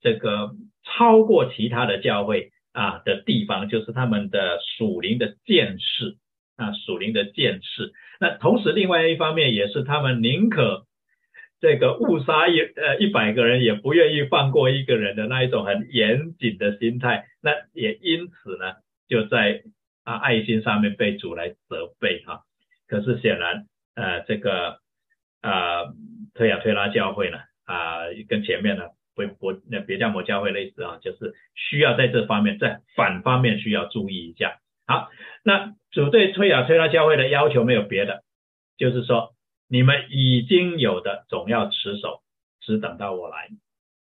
[0.00, 0.52] 这个
[0.82, 6.16] 超过其他的教会啊的地方，就是他们的属灵的见识
[6.56, 7.92] 啊属灵的见识。
[8.20, 10.86] 那同时另外一方面也是他们宁可
[11.60, 18.74] 这个误杀一呃一百个人也不愿意放过一个人的那一种很严谨的心态，那也因此呢，
[19.08, 19.64] 就在
[20.04, 22.42] 啊爱心上面被主来责备哈。
[22.86, 23.66] 可是显然
[23.96, 24.78] 呃这个
[25.40, 25.82] 啊
[26.34, 28.84] 推亚推拉教会呢啊跟前面呢
[29.26, 34.58] 不不那别教摩教会类似啊，就是需要在这方面在反方面需要注意一下。
[34.86, 35.08] 好，
[35.44, 38.22] 那主对推亚推拉教会的要求没有别的，
[38.76, 39.34] 就是说。
[39.70, 42.22] 你们已经有的总要持守，
[42.62, 43.50] 只等到我来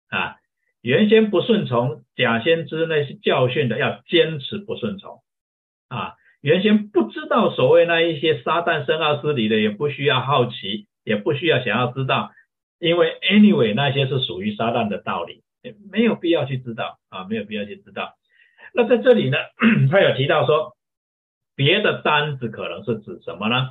[0.08, 0.34] 啊！
[0.80, 5.22] 原先不顺从假先知那些教训的，要坚持不顺从
[5.86, 6.14] 啊！
[6.40, 12.32] 原先不知道所谓那一些撒旦深奥斯理的，也不需要好奇，也不需要想要知道，
[12.82, 15.44] 因为 anyway 那些是属于撒旦的道理，
[15.92, 18.14] 没有必要去知道啊，没有必要去知道。
[18.74, 19.38] 那在这里呢，
[19.88, 20.72] 他有提到说，
[21.54, 23.70] 别的单子可能是指什么呢？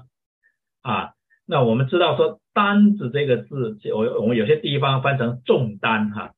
[0.82, 1.12] 啊？
[1.46, 6.32] 那我们知道说单子这个字，我我们有些地方翻成重担哈，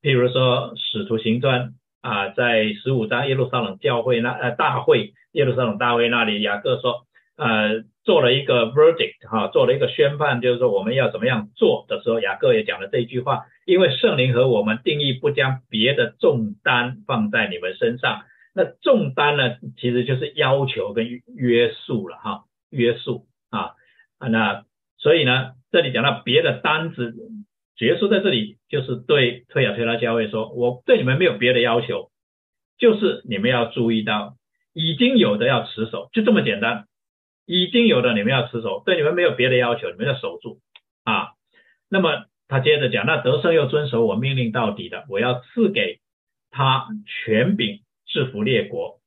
[0.00, 7.04] 譬如说使徒行传啊，在十五章耶路撒冷教会那呃大会耶路撒冷大会那里，雅各说
[7.36, 18.22] 呃做了一个 verdict 哈，做了一个宣判，就是说我们要怎么样做的时候，雅各也讲了这一句话，因为圣灵和我们定义不将别的重担放在你们身上，
[18.54, 21.04] 那重担呢其实就是要求跟
[21.36, 23.72] 约束了哈，约束啊。
[24.18, 24.64] 啊，那
[24.98, 27.12] 所以呢，这里讲到别的单子，
[27.80, 32.10] 耶稣在这里就是对推亚推拉教会说，我对你们没有别的要求，
[32.78, 34.36] 就是你们要注意到
[34.72, 36.86] 已经有的要持守，就这么简单，
[37.46, 40.58] 已经有的你们要持守，对你们没有别的要求，你们要守住
[41.04, 41.28] 啊。
[41.88, 46.00] 那么他接着讲，那得胜又遵守我命令到底的，我要赐给
[46.50, 49.00] 他权柄制服列国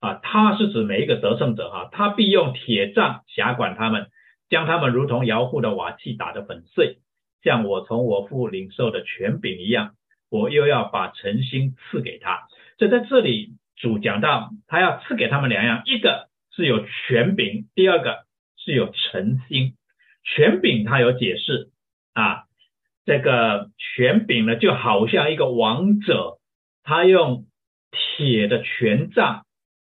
[0.00, 4.06] 啊，他是指每一个得胜者哈，他必用铁杖辖管他们。
[4.48, 6.98] 将他们如同摇户的瓦器打得粉碎，
[7.44, 9.92] 像我从我父领受的权柄一样，
[10.28, 12.48] 我又要把诚心赐给他。
[12.76, 18.24] 所以在这里主讲到，他要赐给他们两样，一个是有权柄，第二个
[18.56, 19.74] 是有诚心。
[20.22, 21.70] 权柄他有解释
[22.12, 22.44] 啊，
[23.04, 26.38] 这个权柄呢就好像一个王者，
[26.82, 27.46] 他用
[27.90, 29.44] 铁的权杖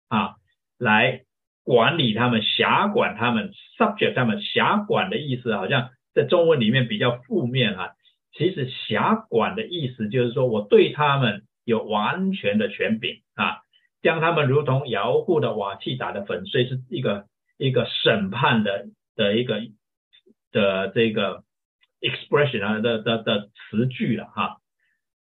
[0.09, 0.37] 啊
[0.79, 1.23] 来。
[1.63, 7.93] 管理他们，辖管他们，subject 他们，辖管的意思好像在中文里面比较负面哈。
[8.33, 13.21] 其实辖管的意思就是说我对他们有完全的权柄，
[14.03, 17.27] 将他们如同窑户的瓦器打得粉碎，是一个
[17.59, 18.87] 一个审判的
[19.17, 19.61] 的一个
[20.53, 21.45] 的这个
[22.01, 24.59] expression 啊的的的词句了哈。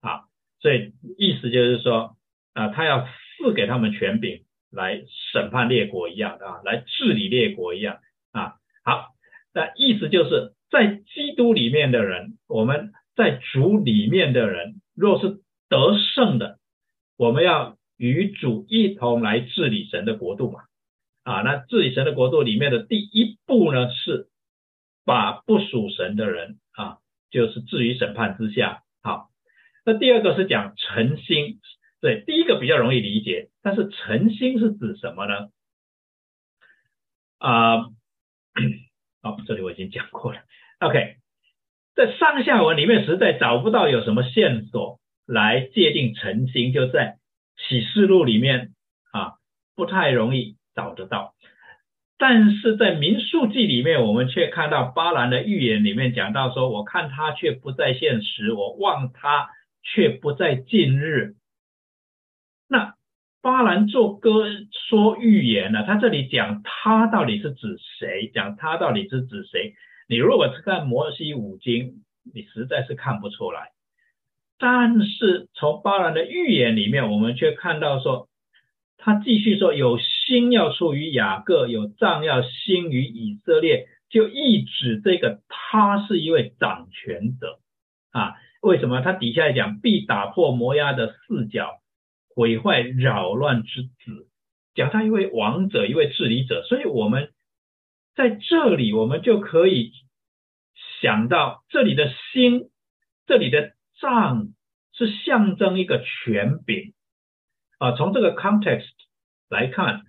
[0.01, 0.25] 啊，
[0.61, 2.17] 所以意思就是说
[2.55, 4.45] 啊，他要赐给他们权柄。
[4.73, 5.03] 来
[5.33, 7.99] 审判列国一样啊，来治理列国一样
[8.31, 8.55] 啊。
[8.85, 9.09] 好，
[9.53, 16.61] 那意思就是在基督里面的人，我们在主里面的人，若是得胜的，
[17.17, 20.61] 我们要与主一同来治理神的国度嘛。
[21.23, 24.29] 啊，那治理神的国度里面的第一步呢，是
[25.05, 26.97] 把不属神的人啊，
[27.31, 28.83] 就是置于审判之下。
[29.03, 29.29] 好，
[29.85, 31.61] 那第二个是讲诚心。
[32.01, 35.51] 对，第一个比较容易理解，但是诚心是指什么呢？
[37.37, 37.83] 啊，
[39.21, 40.41] 好，这里我已经讲过了。
[40.79, 41.17] OK，
[41.95, 47.19] 在上下文里面实在找不到有什么线索来界定诚心，就在
[47.69, 48.73] 启示录里面
[49.13, 49.35] 啊，
[49.77, 51.35] 不太容易找得到。
[52.19, 59.49] 但是在民数记里面，我们却看到巴兰的预言里面讲到说，我看他却不在现实，我望他
[59.83, 61.35] 却不在近日。
[62.69, 62.95] 那
[63.41, 64.45] 巴兰做歌
[64.89, 65.83] 说预言呢？
[65.87, 68.31] 他这里讲他到底是指谁？
[68.35, 69.73] 讲他到底是指谁？
[70.07, 72.05] 你如果是看摩西五经，
[72.35, 73.71] 你实在是看不出来。
[74.61, 78.29] 但是从巴兰的预言里面，我们却看到说，
[78.99, 87.59] 他继续说有心要出于雅各，有杖要兴于以色列，就意指这个他是一位掌权者
[88.13, 88.37] 啊？
[88.61, 89.01] 为什么？
[89.01, 91.81] 他底下讲必打破摩押的四角。
[92.33, 94.29] 毁坏扰乱之子，
[94.75, 97.33] 讲他一位王者，一位治理者，所以我们
[98.15, 99.93] 在这里，我们就可以
[101.03, 102.71] 想到这里的心，
[103.27, 104.49] 这里的杖
[104.93, 106.95] 是象征一个权柄
[107.79, 107.93] 啊。
[107.97, 108.91] 从这个 context
[109.49, 110.03] 来看，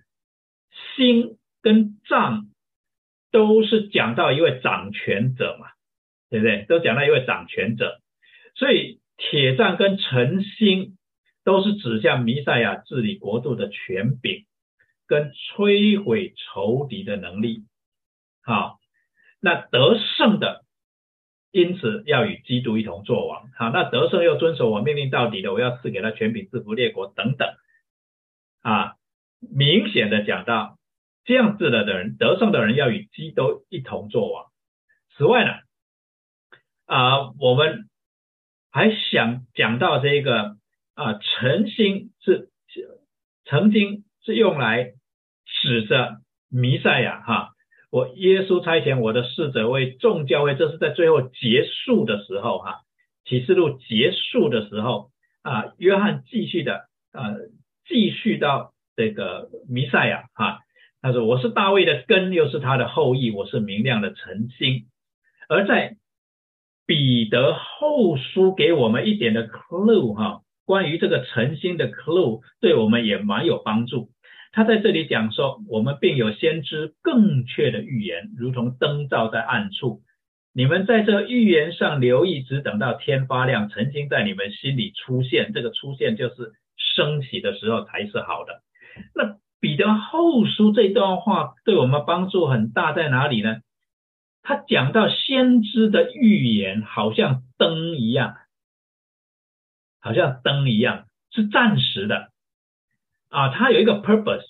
[0.96, 2.46] 心跟杖
[3.30, 5.68] 都是讲到一位掌权者嘛，
[6.30, 6.64] 对不对？
[6.68, 8.00] 都讲到一位掌权者，
[8.54, 10.96] 所以铁杖跟诚心。
[11.44, 14.46] 都是指向弥赛亚治理国度的权柄，
[15.08, 17.64] 跟摧毁仇敌的能力。
[18.44, 18.78] 好，
[19.40, 20.61] 那得胜的
[21.52, 23.50] 因此要与基督一同作王。
[23.56, 27.48] 好，那得胜又遵守我命令到底的，我要赐给他权柄制服列国等等。
[28.62, 28.94] 啊，
[29.40, 30.78] 明显的讲到
[31.24, 34.46] 这样子了的人，得胜的人要与基督一同作王。
[35.14, 35.52] 此外呢，
[36.86, 37.88] 啊，我们
[38.70, 40.56] 还想讲到这个
[40.94, 42.48] 啊，诚心是
[43.44, 44.92] 曾经是用来
[45.44, 47.51] 指着弥赛亚哈。
[47.92, 52.80] 我耶稣差遣我的使者为众教会，这是在最后结束的时候哈，
[53.26, 55.10] 启示录结束的时候
[55.42, 57.36] 啊，约翰继续的啊，
[57.86, 60.60] 继续到这个弥赛亚哈，
[61.02, 64.86] 他说我是大卫的根，又是他的后裔，我是明亮的晨星。
[65.50, 65.96] 而在
[66.86, 74.08] 彼得后书给我们一点的 clue 哈，关于这个晨星的 clue，对我们也蛮有帮助。
[74.52, 80.02] 他在这里讲说，我们并有先知更确的预言，如同灯照在暗处。
[80.52, 85.54] 你们在这预言上留意，只等到天发亮，曾经在你们心里出现。
[85.54, 88.60] 这个出现就是升起的时候才是好的。
[89.14, 93.60] 那彼得后书这段话对我们帮助很大，在哪里呢？
[94.42, 98.34] 他讲到先知的预言，好像灯一样，
[100.00, 102.31] 好像灯一样，是暂时的。
[103.32, 104.44] 啊，它有一个 purpose，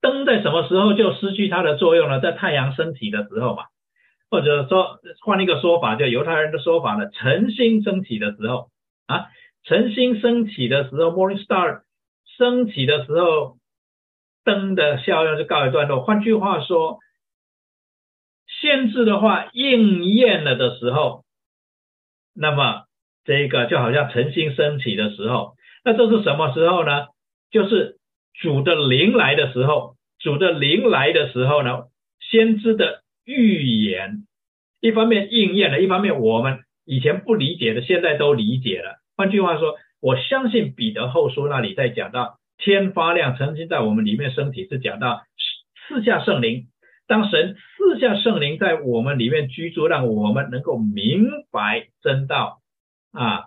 [0.00, 2.20] 灯在什么时候就失去它的作用了？
[2.20, 3.64] 在太阳升起的时候嘛，
[4.30, 8.70] 或者说换一个说法，就犹太人的说法呢，晨星升起的时候
[9.08, 9.26] 啊，
[9.64, 11.80] 晨星升起的时候，morning star
[12.36, 13.56] 升起的时候，
[14.44, 16.04] 灯的效用就告一段落。
[16.04, 17.00] 换句话说，
[18.46, 21.24] 限制的话应验了的时候，
[22.36, 22.84] 那么
[23.24, 27.08] 这个就好像晨星升起的时候，那这是什么时候呢？
[27.50, 27.97] 就是。
[28.34, 31.84] 主的灵来的时候，主的灵来的时候呢，
[32.20, 34.26] 先知的预言，
[34.80, 39.00] 一方面应验了，一方面我们以前不理解的，现在都理解了。
[39.16, 45.22] 换句话说，我相信彼得后书那里在讲到天发亮，曾经在我们里面身体是讲到
[45.88, 46.68] 赐下圣灵，
[47.06, 52.60] 当神赐下圣灵在我们里面居住，让我们能够明白真道
[53.12, 53.46] 啊，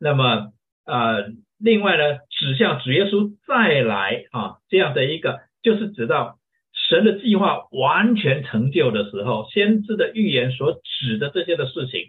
[0.00, 0.52] 那么
[0.84, 1.30] 呃。
[1.62, 6.38] 另外呢，指向主耶稣再来啊，这样的一个，就是指到
[6.72, 12.06] 神的计划完全成就的时候，先知的预言所指的这些的事情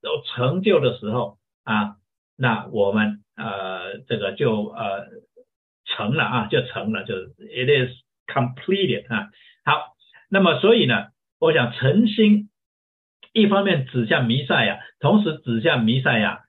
[0.00, 1.96] 都成就的时候啊，
[2.36, 5.06] 那我们呃这个就呃
[5.84, 7.92] 成了啊，就成了，就是 it is
[8.26, 9.28] completed 啊。
[9.66, 9.94] 好，
[10.30, 12.48] 那么所以呢，我想诚心
[13.34, 16.44] 一方面指向弥赛亚，同时指向弥赛亚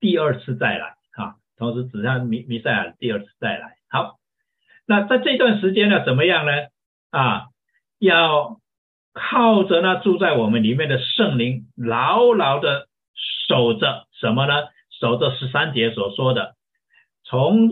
[0.00, 0.96] 第二次再来。
[1.60, 3.76] 同时指向弥弥赛亚第二次再来。
[3.90, 4.16] 好，
[4.86, 6.52] 那在这段时间呢，怎么样呢？
[7.10, 7.48] 啊，
[7.98, 8.56] 要
[9.12, 12.88] 靠着那住在我们里面的圣灵，牢牢的
[13.46, 14.54] 守着什么呢？
[14.98, 16.54] 守着十三节所说的，
[17.24, 17.68] 从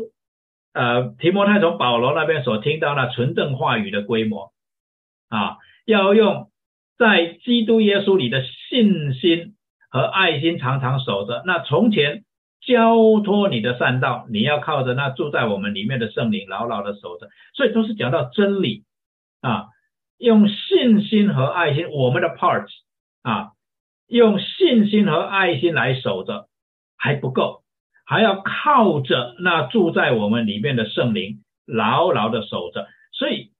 [0.74, 4.52] 呃提摩太从保罗那边所听到那纯正话语的规模
[5.30, 6.50] 啊，要用
[6.98, 9.54] 在基督耶稣里的信心
[9.88, 11.42] 和爱心常常守着。
[11.46, 12.24] 那从前。
[12.68, 18.84] 交托你的善道，你要靠着那住在我们里面的圣灵牢牢的守着，所以都是讲到真理
[19.40, 19.68] 啊，
[20.18, 22.68] 用信心和爱心，我们的 parts
[23.22, 23.52] 啊，
[24.06, 26.48] 用信心和爱心来守着
[26.98, 27.62] 还不够，
[28.04, 32.86] 还要靠着那住在我们里面的圣灵牢牢的守着。
[33.12, 33.50] 所以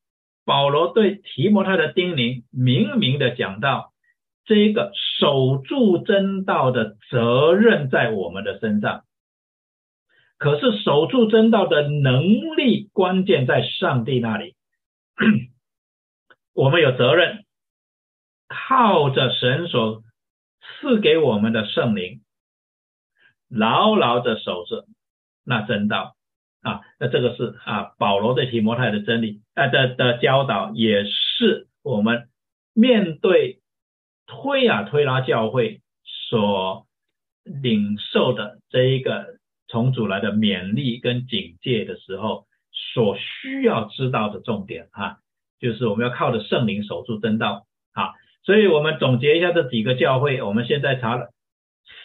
[0.44, 3.92] 保罗对提摩太的叮咛，明明的讲到。
[4.48, 9.04] 这一个守住真道的责任在我们的身上，
[10.38, 12.22] 可是守住真道的能
[12.56, 14.54] 力关键在上帝那里。
[16.54, 17.44] 我们有责任
[18.48, 20.02] 靠着神所
[20.80, 22.22] 赐给我们的圣灵，
[23.50, 24.86] 牢牢的守着
[25.44, 26.16] 那真道
[26.62, 26.80] 啊。
[26.98, 32.30] 那这个是啊，保罗对提摩太的真理啊的的教导，也是我们
[32.72, 33.60] 面对。
[34.28, 36.86] 推啊推拉教会所
[37.42, 45.18] 领受的这一个重组来的勉励跟警戒的时候，所需要知道的重点哈，
[45.58, 48.12] 就是我们要靠着圣灵守住真道啊。
[48.44, 51.30] 所以我们总结一下这几个教会，我们现在查了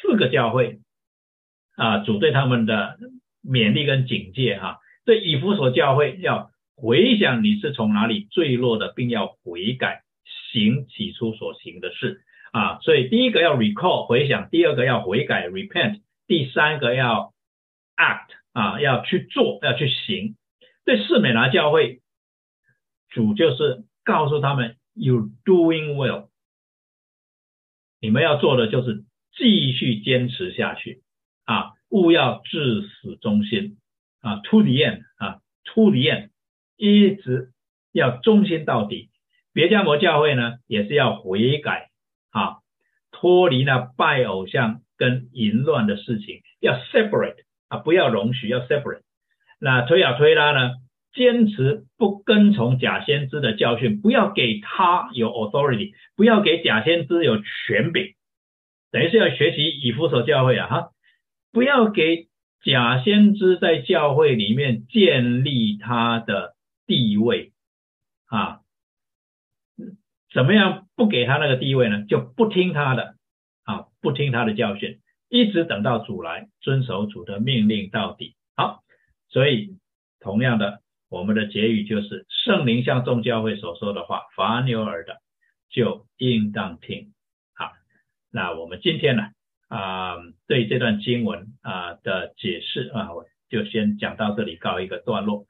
[0.02, 0.80] 四个教会
[1.76, 2.98] 啊，主对他们的
[3.44, 4.80] 勉励跟警戒哈。
[5.06, 10.03] 对以弗所教会要回想你是从哪里坠落的，并要悔改。
[10.54, 17.34] 行起初所行的事啊，所以第一个要 recall 回想，第二个要悔改 repent，第三个要
[17.98, 20.36] act 啊，要去做，要去行。
[20.86, 22.02] 对四美拿教会
[23.10, 26.28] 主就是告诉他们，you doing well，
[28.00, 29.04] 你们要做的就是
[29.36, 31.02] 继续坚持下去
[31.46, 33.78] 啊，勿要至死忠心
[34.22, 36.30] 啊，to the end 啊，to the end，
[36.78, 37.52] 一直
[37.92, 39.10] 要忠心到底。
[39.54, 41.90] 别家摩教会呢，也是要悔改
[42.32, 42.58] 啊，
[43.12, 49.02] 脱离那拜偶像跟淫乱的事情，要 separate 啊，不要容许，要 separate。
[49.60, 50.72] 那推啊推拉呢，
[51.14, 58.16] 坚持不跟从假先知的教训，不要给他有 authority，不要给假先知有权柄，
[58.92, 60.90] 等于是要学习以弗所教会啊哈，
[61.52, 62.28] 不要给
[62.64, 66.56] 假先知在教会里面建立他的
[66.88, 67.52] 地位
[68.26, 68.63] 啊。
[70.34, 72.06] 怎么样不给他那个地位呢？
[72.08, 73.16] 就不听他的
[73.64, 78.36] 啊，不听他的教训，一直等到主来，遵守主的命令到底。
[78.56, 78.84] 好，
[79.30, 79.78] 所以
[80.20, 85.18] 同样的，我们的结语就是圣灵像众教会所说的话，凡有耳的
[85.70, 87.14] 就应当听。
[87.54, 87.72] 好，
[88.32, 89.30] 那我们今天呢
[89.70, 90.18] 啊，
[90.48, 95.46] 对这段经文啊的解释啊，我就先讲到这里，告一个段落。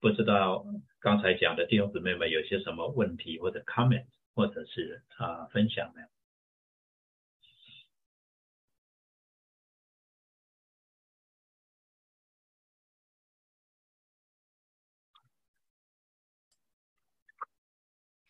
[0.00, 0.64] 不知道
[1.00, 4.04] 刚才讲的弟兄姊妹们有些什么问题或者 comments？
[4.38, 6.08] 或者是啊，分享的。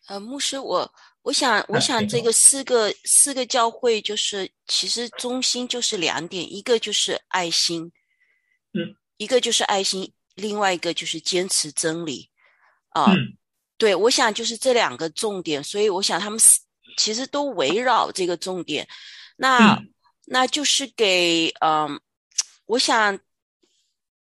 [0.07, 0.91] 呃，牧师，我
[1.21, 7.91] 我想我想这个四个四个教会就是其实中心就是两点，一个就是爱心，
[8.73, 12.31] 嗯，一个就是爱心，另外一个就是坚持真理，
[12.89, 13.13] 啊。
[13.79, 16.37] 对，我想就是这两个重点，所以我想他们
[16.97, 18.85] 其实都围绕这个重点。
[19.37, 19.81] 那
[20.25, 21.99] 那就是给嗯，
[22.65, 23.17] 我想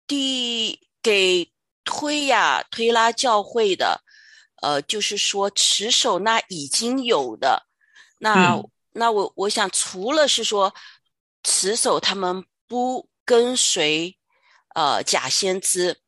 [0.07, 1.53] 第给
[1.85, 4.03] 推呀推拉教会的，
[4.63, 7.67] 呃，就是说持守那已经有的。
[8.21, 8.59] 那
[8.93, 10.75] 那我我想除了是说
[11.43, 14.17] 持守他们不跟随
[14.75, 16.01] 呃假先知，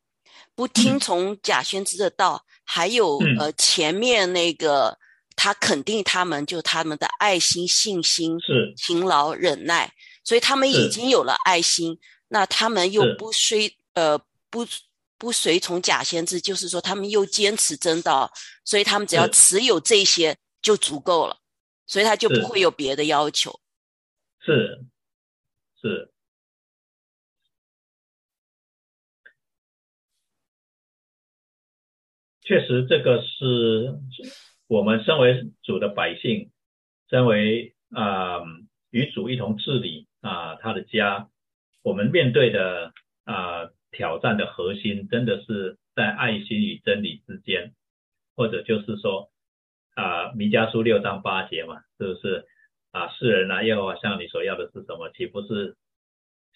[0.55, 2.46] 不听从假先知的道。
[2.67, 4.99] 还有呃，前面那个
[5.37, 8.75] 他肯定他们就他们的爱心、信心、是。
[8.77, 9.91] 勤劳、忍耐，
[10.25, 11.99] 所以他们已经有了爱心。
[12.29, 14.19] 那他们又不随呃
[14.51, 14.67] 不
[15.17, 18.31] 不随从假先知，就是说他们又坚持真道，
[18.65, 21.39] 所以他们只要持有这些就足够了，
[21.87, 23.61] 所以他就不会有别的要求。
[24.45, 24.85] 是。
[25.81, 26.13] 是。
[32.47, 33.99] 确实，这个是
[34.69, 36.53] 我们身为主的百姓，
[37.11, 38.41] 身为啊
[38.91, 41.29] 与主一同治理啊他的家，
[41.83, 42.93] 我们面对的
[43.25, 47.75] 啊挑战的核心，真的是在爱心与真理之间，
[48.37, 49.29] 或者就是说
[49.95, 52.47] 啊弥迦书六章八节嘛，是不是
[52.93, 55.11] 啊世人啊要向你所要的是什么？
[55.11, 55.77] 岂不是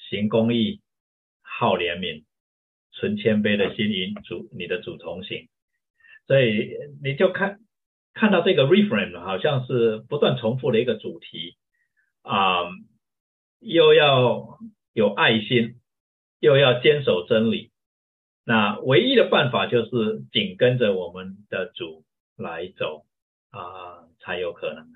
[0.09, 0.81] 行公义、
[1.43, 2.23] 好怜悯、
[2.93, 5.49] 存谦卑的心，与主你的主同行？
[6.31, 7.59] 所以你就看
[8.15, 11.57] 看到这个 refrain 好像是不断重复的一个主题
[12.23, 12.71] 啊，
[13.59, 14.61] 又要
[14.93, 15.81] 有爱心，
[16.39, 17.73] 又要坚守真理，
[18.45, 22.05] 那唯一的办法就是紧跟着我们的主
[22.37, 23.07] 来走
[23.51, 24.87] 啊，才有可能。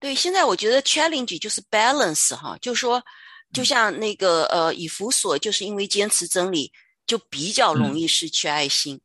[0.00, 3.00] 对，现在我觉得 challenge 就是 balance 哈，就说
[3.52, 6.72] 就像那个呃以弗所，就是因为坚持真理，
[7.06, 9.00] 就比较容易失去爱心。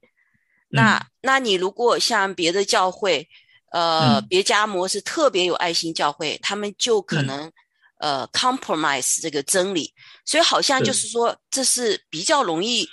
[0.75, 3.29] 那，那你如果像别的教会，
[3.71, 7.51] 呃，别家模式特别有爱心教会，他们就可能
[7.99, 9.93] 呃 compromise 这个真理，
[10.25, 12.89] 所以好像就是说这是比较容易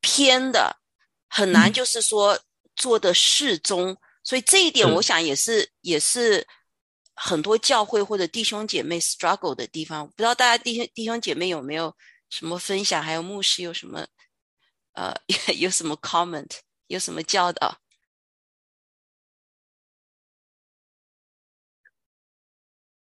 [0.00, 0.76] 偏的，
[1.28, 2.36] 很难就是说
[2.74, 6.44] 做的适中，所以这一点我想也是也是
[7.14, 11.94] 很多教会或者弟兄姐妹 struggle 的地方，不知道大家弟兄弟兄姐妹有没有
[12.30, 14.04] 什么分享，还有牧师有什么
[14.94, 15.14] 呃
[15.58, 16.50] 有什么 comment？
[16.92, 17.78] 有什么教导？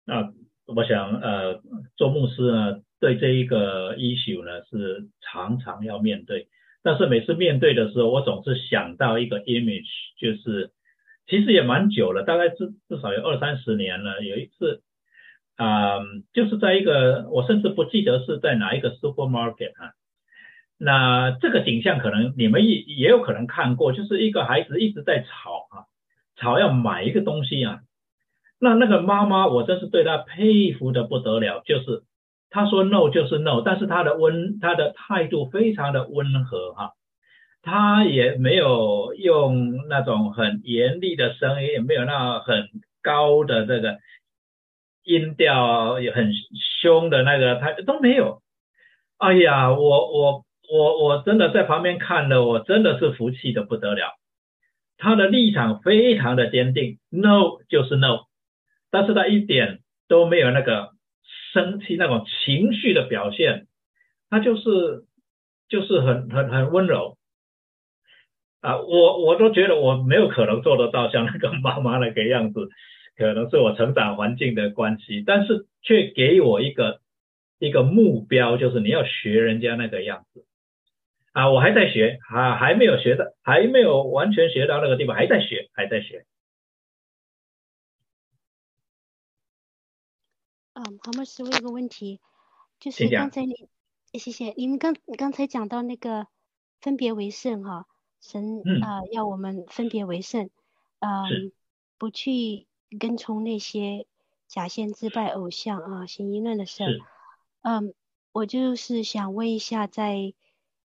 [0.04, 0.32] 那
[0.66, 1.60] 我想，呃，
[1.96, 6.48] 做牧师呢，对这一个 issue 呢，是常常要面对。
[6.84, 10.70] 但是每次面对的时候，我总是想到一个 image，就是
[11.26, 14.22] 其实也蛮久了，大概至至少有二三十年了。
[14.22, 14.84] 有一次，
[15.56, 15.98] 啊，
[16.32, 19.92] 就是在一个，我甚至不记得是在哪一个 supermarket 啊。
[20.84, 25.86] 那这个景象可能你们也也有可能看过，就是一个孩子一直在吵啊，
[26.34, 27.82] 吵要买一个东西啊。
[28.58, 32.02] 那那个妈妈，我真是对她佩服的不得了，就是
[32.50, 36.94] 她说 no 就是 no，但是她的温，她的态度非常的温和哈，
[37.62, 42.68] 她也没有用那种很严厉的声音，也没有那很
[43.02, 43.98] 高的这个
[45.04, 46.32] 音调也很
[46.82, 48.42] 凶的那个，他都没有。
[49.18, 54.18] 哎呀，我我我我真的在旁边看了，我真的是服气的不得了。
[54.96, 58.20] 他的立场非常的坚定，no 就是 no，
[58.90, 60.92] 但是他一点都没有那个
[61.52, 63.66] 生气那种情绪的表现，
[64.30, 65.04] 他就是
[65.68, 67.18] 就是很很很温柔。
[68.62, 72.70] 啊，我我都觉得我没有可能做得到像那个妈妈那个样子，
[73.16, 77.00] 可能是我成长环境的关系，但是却给我一个。
[77.58, 80.44] 一个目标就是你要学人家那个样子
[81.32, 81.50] 啊！
[81.50, 86.26] 我还在学啊，还没有学的，还没有完全学到那个地方，还在学，还在学。
[90.74, 92.20] 嗯，好，牧师，我有个问题，
[92.78, 93.68] 就是刚才你，
[94.12, 96.26] 谢谢你们刚刚才讲到那个
[96.80, 97.86] 分别为圣哈，
[98.20, 100.50] 神啊要我们分别为圣，
[101.00, 101.52] 嗯，
[101.98, 102.66] 不去
[102.98, 104.06] 跟从那些
[104.48, 106.84] 假先知拜偶像啊，行淫乱的事。
[107.62, 107.94] 嗯，
[108.32, 110.34] 我就是想问一下，在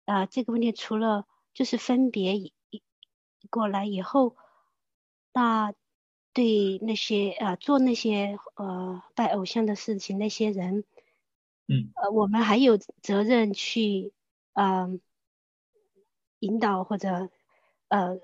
[0.06, 2.54] 啊这个问题，除了就是分别一
[3.50, 4.36] 过来以后，
[5.34, 5.74] 那
[6.34, 10.84] 对那些啊做那些呃拜偶像的事情那些人，
[11.68, 14.14] 嗯，呃我们还有责任去
[14.54, 15.00] 嗯
[16.40, 17.30] 引导或者
[17.88, 18.20] 呃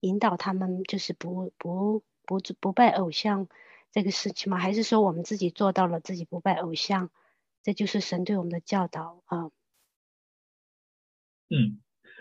[0.00, 3.48] 引导他们，就是不不不不拜偶像
[3.90, 4.58] 这个事情吗？
[4.58, 7.10] 还是说我们自己做到了自己不拜偶像？
[7.62, 9.50] 这就是神对我们的教导啊。
[11.50, 11.78] 嗯，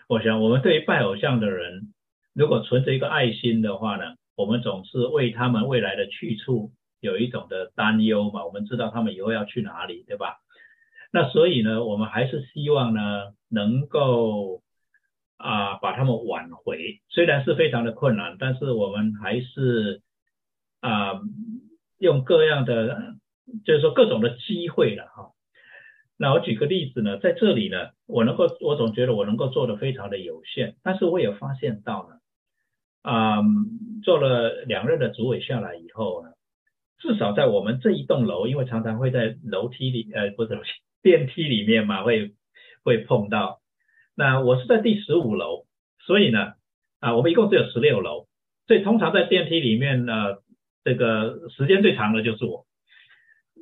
[0.07, 1.93] 我想我们对于拜偶像的人，
[2.33, 8.45] 如果存着一个爱心的话呢，我们总是为他们未来的去处有一种的担忧嘛。
[8.45, 10.37] 我们知道他们以后要去哪里，对吧？
[11.11, 14.61] 那所以呢，我们还是希望呢，能够
[15.37, 16.99] 啊把他们挽回。
[17.09, 20.01] 虽然是非常的困难，但是我们还是
[20.81, 21.21] 啊
[21.97, 23.15] 用各样的。
[23.65, 25.31] 就是说各种的机会了哈，
[26.21, 32.17] 那我举个例子呢，在这里呢，我能够我总觉得我能够做的非常的有限，但是我也发现到呢，
[33.09, 33.41] 啊，
[34.03, 36.31] 做了两任的主委下来以后呢，
[36.99, 40.59] 至少在我们这一栋楼，因为常常会在楼梯里呃不是
[41.01, 42.33] 电梯里面嘛，会
[42.83, 43.61] 会碰到，
[44.13, 45.67] 那我是在第十五楼，
[46.05, 46.51] 所以呢，
[46.99, 48.27] 啊，我们一共只有十六楼，
[48.67, 50.35] 所以通常在电梯里面呢，
[50.83, 52.65] 这个时间最长的就是我。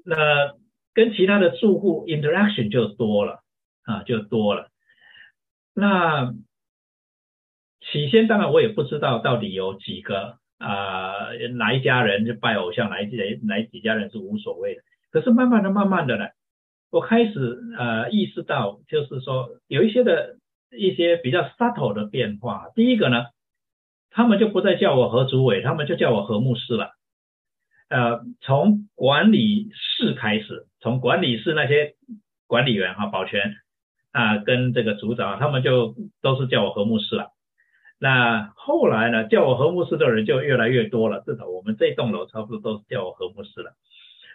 [0.04, 0.56] 那
[0.98, 3.44] 跟其他的住户 interaction 就多了
[3.84, 4.70] 啊，就多了。
[5.76, 6.34] 那
[7.80, 14.82] 起先当然我也不知道到底有几个啊，哪一家人就拜偶像，哪一哪几家人是无所谓的。
[15.12, 16.30] 可是慢慢的、慢慢的呢，
[16.90, 20.38] 我开始呃意识到，就是说有一些的
[20.72, 22.72] 一些比较 subtle 的变化。
[22.74, 23.26] 第一个呢，
[24.10, 26.97] 他们就不再叫我何主委，他们就叫我何牧师了。
[27.90, 31.96] 呃，从管理室开始，从管理室那些
[32.46, 33.56] 管理员哈，保全
[34.12, 37.32] 啊，跟这个组长，他们就都是叫我何牧师了。
[37.98, 43.72] 那后来呢，叫我何牧师的人就越来越多了，至少我们这栋楼差不多都是叫我何牧师了。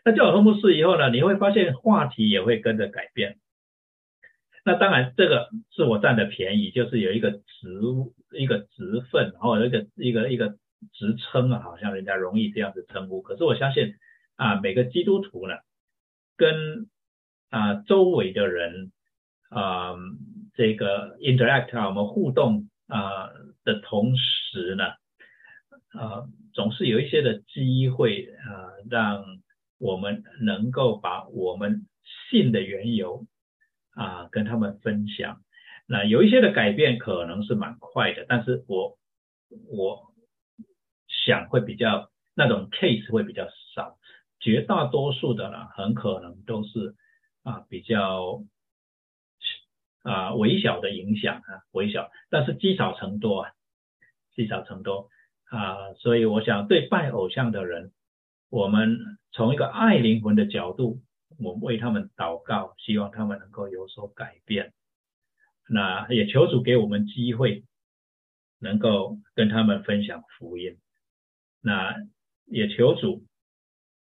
[0.02, 3.36] 那叫我何牧师以后呢，你会发现话题也会跟着改变。
[4.64, 7.42] 那当然，这个是我占的便宜，就是有一个职
[8.32, 10.56] 一个职分，然后一个一个一个。
[10.92, 13.22] 职称啊，好像人家容易这样子称呼。
[13.22, 13.94] 可是我相信
[14.36, 15.54] 啊，每个基督徒呢，
[16.36, 16.88] 跟
[17.50, 18.92] 啊周围的人
[19.48, 19.94] 啊
[20.54, 23.30] 这个 interact 啊，我们互动啊
[23.64, 24.84] 的同时呢，
[25.98, 29.24] 啊总是有一些的机会啊，让
[29.78, 31.86] 我们能够把我们
[32.30, 33.26] 信的缘由
[33.94, 35.40] 啊跟他们分享。
[35.86, 38.98] 那有一些的改变可能是蛮快的，但是我
[39.68, 40.11] 我。
[41.24, 43.98] 想会比较那种 case 会比较少，
[44.40, 46.94] 绝大多数的呢，很可能都是
[47.42, 48.42] 啊比较
[50.02, 53.52] 啊微小的影响啊微小，但是积少成多啊
[54.34, 55.08] 积少成多
[55.44, 57.92] 啊，所以我想对拜偶像的人，
[58.50, 58.98] 我们
[59.30, 61.02] 从一个爱灵魂的角度，
[61.38, 64.72] 我们为他们祷告，希望他们能够有所改变，
[65.68, 67.64] 那也求主给我们机会，
[68.58, 70.78] 能够跟他们分享福音。
[71.64, 71.94] 那
[72.46, 73.22] 也求主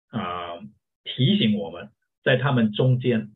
[0.08, 0.58] 啊
[1.04, 1.92] 提醒我们，
[2.24, 3.32] 在他们中间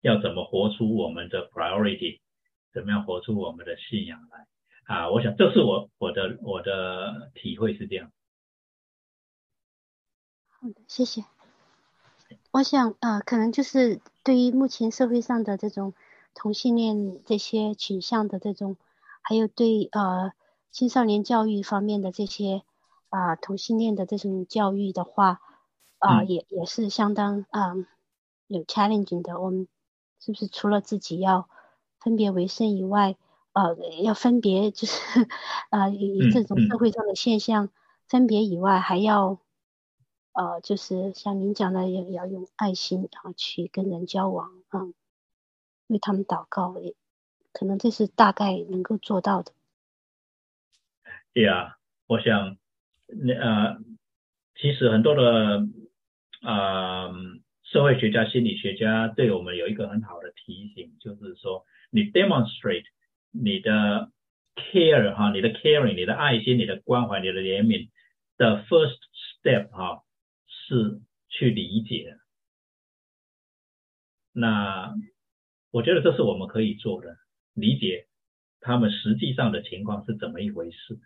[0.00, 2.20] 要怎么活出我们的 priority，
[2.72, 4.46] 怎么样活出我们的信仰来
[4.84, 5.10] 啊？
[5.10, 8.12] 我想这是我我的我的体会是这样。
[10.46, 11.24] 好的，谢谢。
[12.52, 15.92] 我想啊，可能就是对于目前社会上的这种
[16.34, 18.76] 同性恋这些倾向的这种，
[19.22, 20.32] 还有对呃
[20.70, 22.62] 青少年教育方面的这些。
[23.10, 25.40] 啊，同性恋的这种教育的话，
[25.98, 27.74] 啊，也也是相当啊
[28.46, 29.38] 有 challenging 的。
[29.40, 29.68] 我们
[30.18, 31.48] 是不是除了自己要
[31.98, 33.16] 分别为圣以外，
[33.52, 34.96] 呃，要分别就是
[35.70, 37.68] 啊以这种社会上的现象
[38.06, 39.38] 分别以外，还要
[40.32, 44.86] 呃就是像您讲的，要要用爱心啊去跟人交往啊，
[45.88, 46.94] 为他们祷告，也
[47.52, 49.52] 可能这是大概能够做到的。
[51.32, 52.56] 对啊，我想那
[53.22, 53.78] 那呃，
[54.56, 55.66] 其实很多的
[56.42, 57.10] 啊
[57.64, 62.84] 社会学家、心理学家对我们有一个很好的提醒，就是说你 demonstrate
[63.30, 64.10] 你的
[64.56, 67.88] care 哈，你的 caring、你的爱心、你的关怀、你的怜悯
[68.36, 68.98] 的 first
[69.42, 70.02] step 哈，
[70.46, 72.16] 是去理解。
[74.32, 74.94] 那
[75.70, 77.16] 我觉得这是我们可以做的，
[77.54, 78.06] 理解
[78.60, 80.98] 他们实际上的情况是怎么一回事。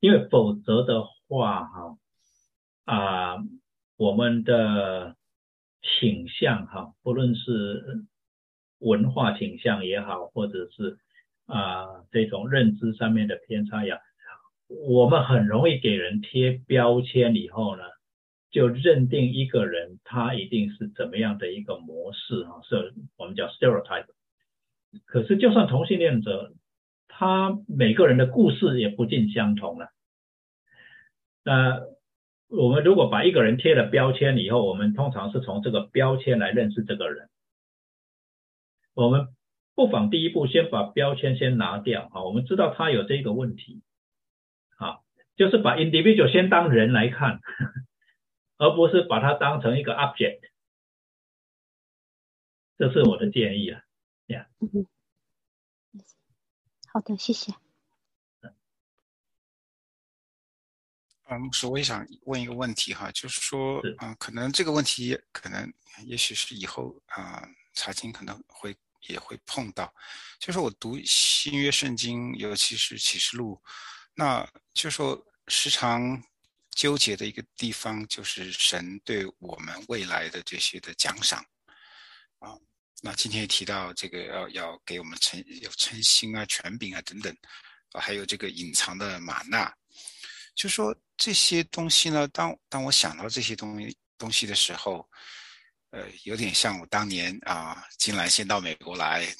[0.00, 1.98] 因为否则的话，哈
[2.84, 3.36] 啊，
[3.96, 5.16] 我们的
[5.82, 8.04] 倾向哈，不论是
[8.78, 10.98] 文化倾向也好，或者是
[11.46, 13.98] 啊这种认知上面的偏差呀，
[14.68, 17.82] 我们很容易给人贴标签，以后呢，
[18.52, 24.06] 就认定一个人他一定是怎么样的一个模式哈，是我们叫 stereotype。
[25.06, 26.52] 可是就算同性恋者。
[27.18, 29.90] 他每个人的故事也不尽相同了。
[31.42, 31.80] 那
[32.46, 37.28] 我们如果把一个人贴了标签以后，我们通常是从这个标签来认识这个人。
[38.94, 39.34] 我们
[39.74, 43.82] 不妨第一步先把标签先拿掉啊，我们知道他有这个问题，
[44.76, 44.98] 啊，
[45.34, 47.40] 就是把 individual 先当人来看，
[48.58, 50.38] 而不是把它当成一个 object。
[52.76, 53.82] 这是我的建议啊，
[54.28, 54.46] 呀。
[56.92, 57.52] 好的，谢谢。
[61.30, 65.70] 嗯，牧师，我也想问一个问题哈，就是说，嗯，可能这个问题可能
[66.06, 68.74] 也许是以后啊，查经可能会
[69.08, 69.92] 也会碰到。
[70.38, 73.62] 就是我读新约圣经，尤其是启示录，
[74.14, 76.22] 那就说时常
[76.70, 81.57] 纠结的一个地方，就是神对我们未来的这些的奖赏啊。
[83.00, 87.32] 那今天也提到这个要要给我们称有称心啊、权柄啊等等，
[87.92, 89.72] 啊，还有这个隐藏的玛纳，
[90.56, 95.08] 就说这些东西呢，当当我想到这些东西东西的时候，
[95.90, 99.32] 呃，有点像我当年啊，金兰先到美国来，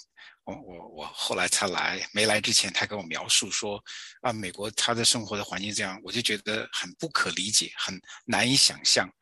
[0.44, 3.82] 我我我后来才来，没来之前他跟我描述说
[4.20, 9.12] 啊，美国他的生活的环境这样，我就觉得很不可理解，很难以想象。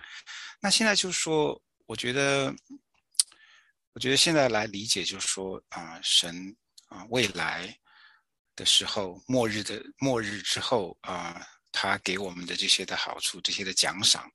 [0.60, 2.54] 那现在就是说，我觉得。
[3.96, 6.54] 我觉得现在来理解，就是说啊，神
[6.88, 7.74] 啊，未来
[8.54, 11.42] 的时候，末日的末日之后啊，
[11.72, 14.30] 他给我们的这些的好处，这些的奖赏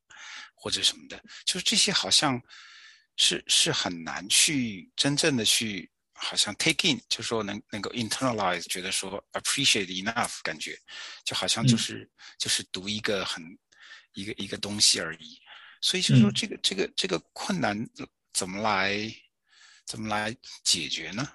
[0.55, 2.41] 或者什么的，就是这些好像
[3.17, 10.75] 是是很难去真正的去，好像 take in，就是说能能够 internalize，觉得说 appreciate enough，感觉
[11.23, 12.09] 就好像就是
[12.39, 13.43] 就是读一个很
[14.13, 15.39] 一个一个东西而已。
[15.81, 17.77] 所以就是说这个这个这个困难
[18.33, 18.97] 怎么来？
[19.91, 21.29] 怎么来解决呢？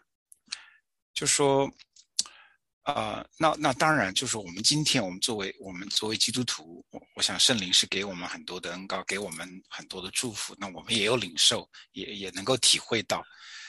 [1.13, 1.71] 就说，
[2.85, 13.23] 呃，那那当然就是我们今天我们作为我们作为基督徒，我我想圣灵是给我们很多的恩膏，给我们很多的祝福，那我们也有领受，也也能够体会到。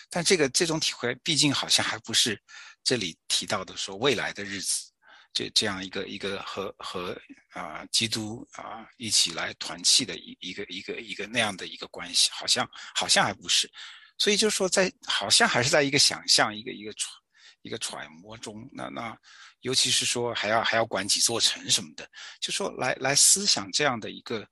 [0.09, 2.41] 但这个这种体会，毕竟好像还不是
[2.81, 4.89] 这里提到的说未来的日子，
[5.33, 12.65] 这这样一个一个和和啊基督啊一起来团契的一一个一个一个那样的一个关系，好像
[12.95, 13.69] 好像还不是。
[14.17, 17.09] 所以就是说，在好像还是在一个想象、一个一个揣、
[17.61, 18.67] 一个揣摩中。
[18.73, 19.17] 那那，
[19.61, 24.47] 尤其是说还要还要管几座城什么的，就说来来思想这样的一个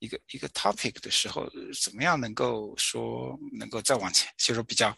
[0.00, 1.48] 一个一个 topic 的时候，
[1.82, 4.88] 怎么样能够说能够再往前，就是比较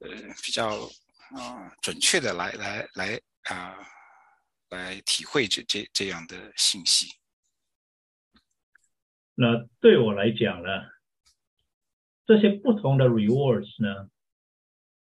[0.00, 0.10] 呃
[0.42, 0.90] 比较
[1.36, 3.76] 啊准确的来来来啊
[4.68, 7.08] 来体会这这这样的信息。
[9.34, 9.46] 那
[9.80, 10.68] 对我来讲呢？
[12.26, 14.10] 这些不同的 rewards 呢，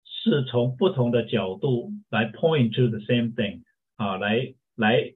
[0.05, 3.63] 是从不同的角度来 point to the same thing
[3.97, 5.15] 啊，来来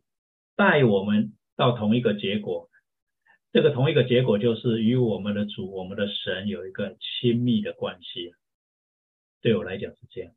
[0.57, 2.71] 带我们到同一个结果。
[3.53, 8.35] 这个同一个结果就是与我们的主、我们的神有一个亲密的关系。
[9.41, 10.35] 对我来讲是这样。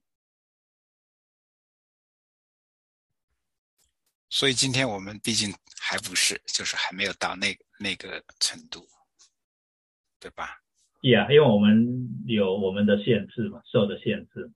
[4.29, 8.85] 所以今天我们毕竟还不是，就是还没有到那那个程度，
[10.19, 10.61] 对吧
[11.01, 14.51] ？Yeah，因为我们有我们的限制嘛，受的限制，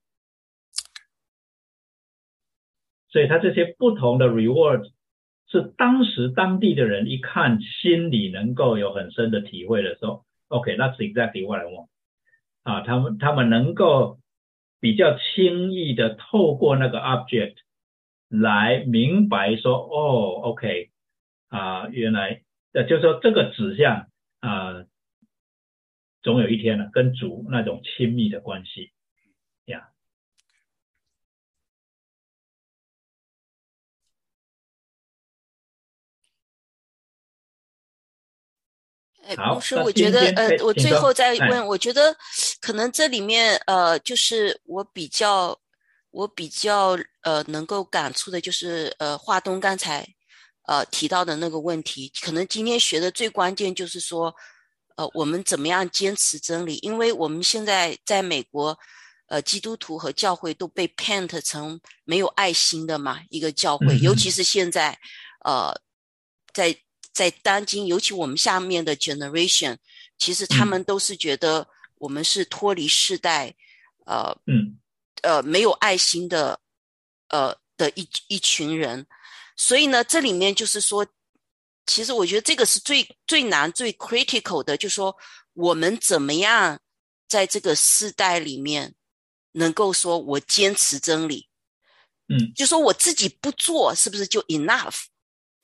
[3.09, 4.89] 所以它这些不同的 reward
[5.47, 11.88] 是当时当地的人一看，心里能够有很深的体会的时候，OK，that's exactly what I want。
[12.63, 14.19] 啊，他们他们能够
[14.80, 17.55] 比较轻易的透过那个 object
[18.30, 20.89] 来明白说，哦，OK，
[21.49, 22.43] 啊，原来，
[22.73, 24.07] 呃，就是说这个指向
[24.39, 24.85] 啊，
[26.22, 28.91] 总有一天呢，跟主那种亲密的关系
[29.65, 29.89] 呀。
[39.23, 42.15] 哎，不是，我觉得，呃，我最后再问，我觉得
[42.60, 45.57] 可能这里面，呃，就是我比较，
[46.10, 50.06] 我比较，呃，能够感触的，就是，呃，华东刚才，
[50.68, 54.34] 呃，提到的那个问题，可能今天学的最关键就是说，
[55.02, 56.78] 呃，我们怎么样坚持真理？
[56.84, 58.78] 因为我们现在在美国，
[59.28, 64.99] 呃，基督徒和教会都被 paint 成没有爱心的嘛，一个教会，尤其是现在，
[65.44, 65.73] 呃，
[66.53, 66.78] 在。
[67.14, 69.76] 在当今，尤其我们下面的 generation，
[70.18, 71.68] 其实他们都是觉得
[71.98, 73.53] 我们是脱离世代，
[74.06, 74.80] 呃，嗯，
[75.22, 76.61] 呃，没有爱心的，
[77.28, 79.06] 呃的一一群人。
[79.57, 81.06] 所以呢，这里面就是说，
[81.86, 85.16] 其实我觉得这个是最最难、最 critical 的，就是说
[85.53, 86.80] 我们怎么样
[87.28, 88.95] 在这个世代里面
[89.53, 91.49] 能够说我坚持真理，
[92.30, 95.03] 嗯，就说我自己不做，是不是就 enough？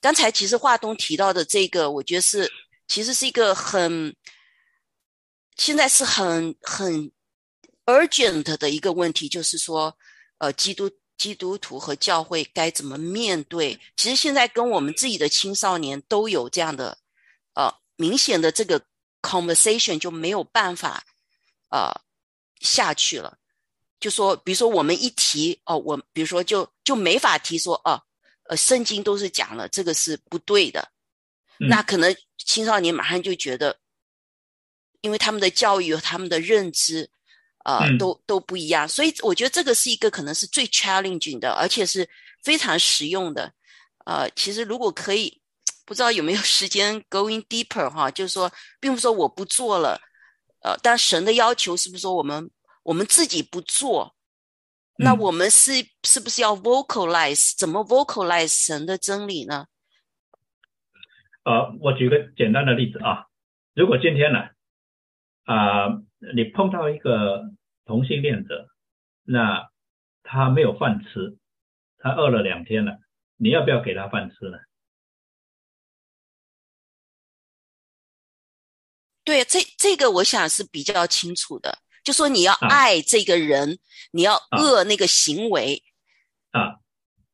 [0.01, 2.51] 刚才其实华东提到的这个，我觉得是
[2.87, 4.15] 其实是一个很
[5.55, 7.11] 现在是很很
[7.85, 9.97] urgent 的一个问题，就是说，
[10.37, 13.79] 呃，基督基督徒和教会该怎么面对？
[13.95, 16.97] 其实现在跟我们自己的青少年都有这样的
[17.55, 18.81] 呃明显的这个
[19.21, 21.03] conversation 就没有办法
[21.69, 21.91] 呃
[22.59, 23.37] 下去了。
[23.99, 28.03] 就说，比如说我们一提哦，我比如说就就没法提说哦。
[28.49, 30.89] 呃，圣经都是讲了，这个是不对的。
[31.57, 33.77] 那可能青少年马上就觉得，
[35.01, 37.09] 因为他们的教育和他们的认知，
[37.67, 38.87] 呃，都都不一样。
[38.87, 42.07] 所以我觉得这个是一个可能是最 challenging 的，而且是
[42.41, 43.51] 非常实用的。
[44.05, 45.41] 呃，其实如果可以，
[45.85, 48.49] 不知道有没有时间 going deeper 哈，就是说，
[48.79, 49.99] 并不是说我不做了，
[50.63, 52.49] 呃，但神的要求是不是说我们
[52.83, 54.15] 我们自己不做？
[54.99, 55.73] 那我们是
[56.05, 57.53] 是不是要 vocalize？
[57.57, 59.65] 怎么 vocalize 神的真理呢？
[61.43, 63.27] 呃，我举个简单的例子啊，
[63.75, 64.39] 如果今天呢，
[65.43, 65.87] 啊，
[66.33, 67.51] 你碰到一个
[67.87, 68.67] 同性恋者，
[69.23, 69.71] 那
[70.21, 71.37] 他没有饭吃，
[71.97, 72.99] 他饿了两天了，
[73.37, 74.57] 你要不要给他饭吃呢？
[79.23, 81.79] 对，这这个我想是比较清楚的。
[82.03, 83.79] 就说你要爱这个人，
[84.11, 85.83] 你要恶那个行为
[86.51, 86.79] 啊。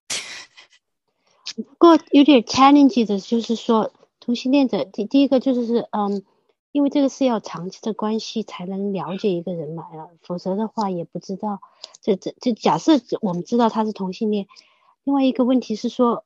[1.56, 6.24] 不过有点 challenge 的，就是说同性恋者第第一个就是是嗯，
[6.74, 9.88] 因为这个是要长期的关系才能了解一个人嘛，
[10.22, 11.62] 否则的话也不知道。
[12.02, 14.48] 这这这假设我们知道他是同性恋，
[15.06, 16.26] 另外一个问题是说，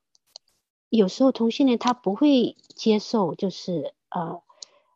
[0.90, 4.42] 有时候同性恋他不会接受，就是呃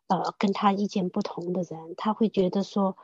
[0.08, 2.96] 呃跟他意见不同的人，他会觉得说。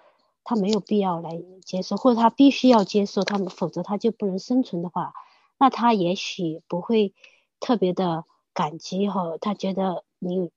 [0.50, 5.12] 他没有必要来接受，或者他必须要接受他们，否则他就不能生存的话，
[5.58, 7.12] 那他也许不会
[7.60, 9.36] 特别的感激哈。
[9.38, 10.50] 他觉得你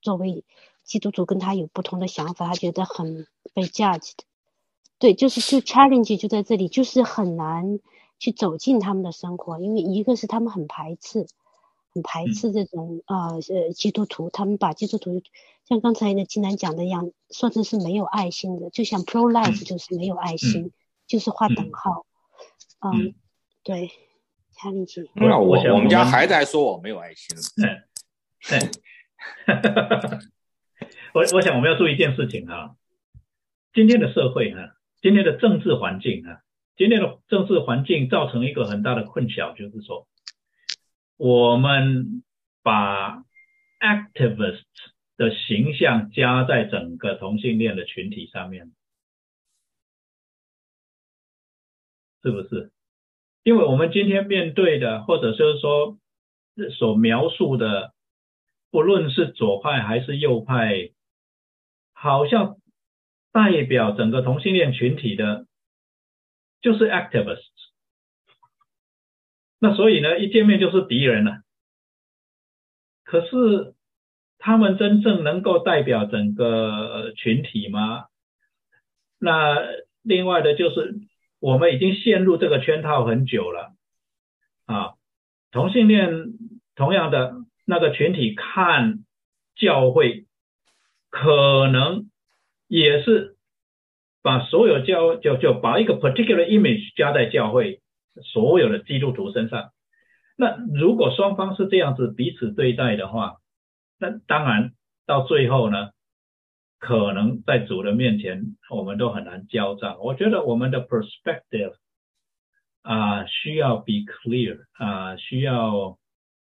[0.00, 0.46] 作为
[0.86, 4.24] 基督徒跟他有不同的想法，他觉得很被 judge 的。
[4.98, 7.80] 对，就是就 challenge 就在这里，就是很难
[8.18, 11.26] 去走进他们的生活，因为一个是他们很排斥。
[11.94, 15.22] 很排斥这种啊呃基督徒，他们把基督徒
[15.66, 20.72] 像刚才呢金南讲的一样，说成是没有爱心的，就像 pro life 就是没有爱心，
[21.06, 22.04] 就是画等号。
[22.80, 23.14] 嗯，
[23.62, 23.90] 对
[24.54, 25.08] ，，challenge。
[25.14, 27.34] 那我我们家孩子还说我没有爱心。
[27.64, 28.70] 嗯，
[31.16, 32.76] 我我想我们要注意一件事情啊，
[33.72, 36.42] 今天的社会哈，今天的政治环境啊，
[36.76, 40.06] 今天的政治环境造成一个很大的困扰，就是说。
[41.16, 42.22] 我们
[42.62, 43.24] 把
[43.80, 44.60] activist
[45.16, 48.70] 的形象加在整个同性恋的群体上面，
[52.22, 52.70] 是不是？
[53.42, 55.96] 因为我们今天面对的，或者就是说
[56.76, 57.94] 所描述的，
[58.70, 60.90] 不论是左派还是右派，
[61.98, 62.58] 好像
[63.32, 65.46] 代表整个同性恋群体的，
[66.60, 67.40] 就是 activists。
[69.58, 71.38] 那所以呢，一见面就是敌人了。
[73.02, 73.74] 可是
[74.36, 78.04] 他们真正能够代表整个群体吗？
[79.18, 79.56] 那
[80.02, 80.96] 另外的就是，
[81.40, 83.72] 我们已经陷入这个圈套很久了
[84.66, 84.92] 啊。
[85.50, 86.10] 同性恋
[86.74, 89.04] 同样的那个群体看
[89.54, 90.26] 教会，
[91.18, 92.10] 可能
[92.68, 93.36] 也是
[94.20, 97.80] 把所有教就就把一个 particular image 加在教会
[98.22, 99.70] 所有的基督徒身上。
[100.36, 103.36] 那如果双方是这样子彼此对待的话，
[103.98, 104.72] 那当然
[105.06, 105.88] 到最后呢，
[106.78, 109.96] 可能在主的面前我们都很难交账。
[110.00, 111.76] 我觉得我们的 perspective
[112.82, 115.96] 啊需要 be clear 啊需要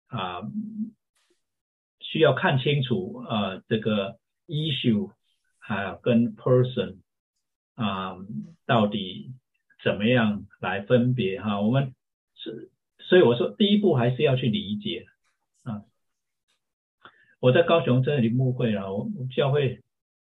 [0.07, 0.41] 啊
[1.99, 4.17] 需要看清楚啊这个
[4.47, 5.11] issue
[5.59, 6.97] 啊跟 person
[7.75, 8.17] 啊
[8.65, 9.33] 到底
[9.83, 11.61] 怎么样来分别哈？
[11.61, 11.93] 我们
[12.35, 12.71] 是。
[12.99, 15.05] 所以我说，第一步还是要去理解
[15.63, 15.83] 啊。
[17.39, 19.81] 我在高雄这里牧会了，我教会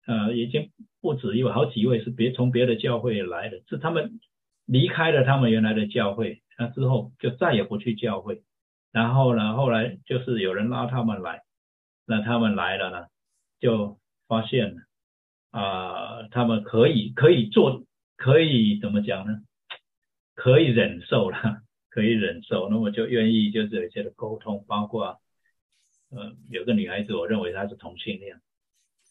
[0.07, 4.19] 呃已经不止有，好几位是别从别的教会来的，是他们
[4.65, 8.41] 离开了他们原来的教会，那之后就再也不去教会。
[8.91, 11.43] 然后呢，后来就是有人拉他们来，
[12.07, 13.05] 那他们来了呢，
[13.59, 13.99] 就
[14.31, 14.77] 发现
[15.51, 17.83] 啊，他们可以可以做，
[18.15, 19.41] 可以怎么讲呢？
[20.35, 21.61] 可以忍受了。
[21.91, 25.19] 可以忍受，那么就愿意就是有一些的沟通，包括，
[26.09, 28.39] 呃，有个女孩子，我认为她是同性恋，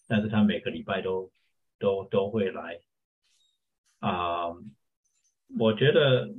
[0.08, 1.30] 但是她每个礼拜都
[1.78, 2.80] 都都会来，
[3.98, 4.46] 啊，
[5.58, 6.30] 我觉得，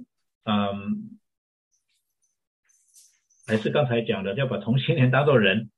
[0.45, 1.19] 嗯，
[3.45, 5.69] 还是刚才讲的，要把同性恋当做人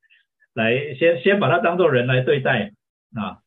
[0.53, 2.71] 来，先先把他当做人来对待
[3.15, 3.40] 啊，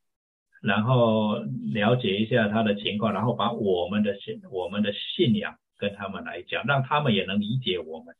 [0.63, 1.39] 然后
[1.73, 5.59] 了解一下他的情况，然后把我们的信我们的信仰。
[5.79, 8.17] 跟他们来讲，让他们也能理解我们，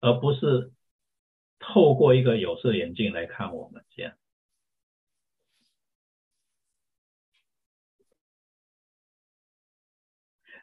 [0.00, 0.72] 而不是
[1.60, 4.14] 透过一个有色眼镜来看我们这样。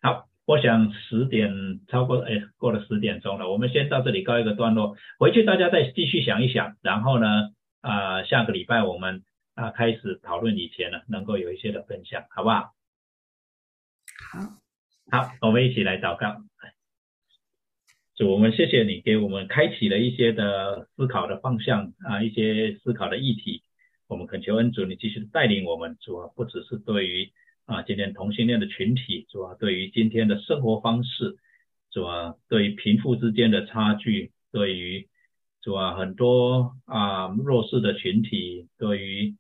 [0.01, 9.23] 好，我想十点超过，哎，过了十点钟了，我们先到这里告一个段落，回去大家再继续想一想，然后呢，啊，下个礼拜我们
[9.59, 12.73] 啊开始讨论以前呢，能够有一些的分享，好不好？
[14.31, 14.61] 好。
[15.11, 16.41] 好，我们一起来祷告。
[18.15, 23.63] 主，我们谢谢你给我们开启了一些的思考的方向啊，一些思考的议题。
[24.07, 25.97] 我们恳求恩主，你继续带领我们。
[25.99, 27.31] 主啊，不只是对于
[27.65, 31.37] 啊今天同性恋的群体，主啊，对于今天的生活方式，
[31.91, 35.07] 主啊，对于贫富之间的差距，对于
[35.61, 39.35] 主啊很多啊弱势的群体，对于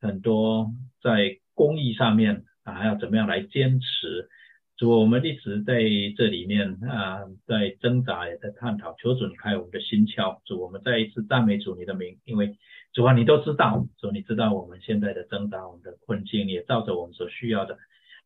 [0.00, 0.72] 很多
[1.02, 4.28] 在公益上面啊要怎么样来坚持。
[4.76, 5.82] 主，我们一直在
[6.16, 8.94] 这里面啊，在挣扎，也在探讨。
[8.96, 10.40] 求主你开我们的心窍。
[10.44, 12.56] 主，我们再一次赞美主你的名，因为
[12.92, 17.76] 主啊，你都知道，主你知道我们现在的挣扎，我们的困境，也照着我们所需要的，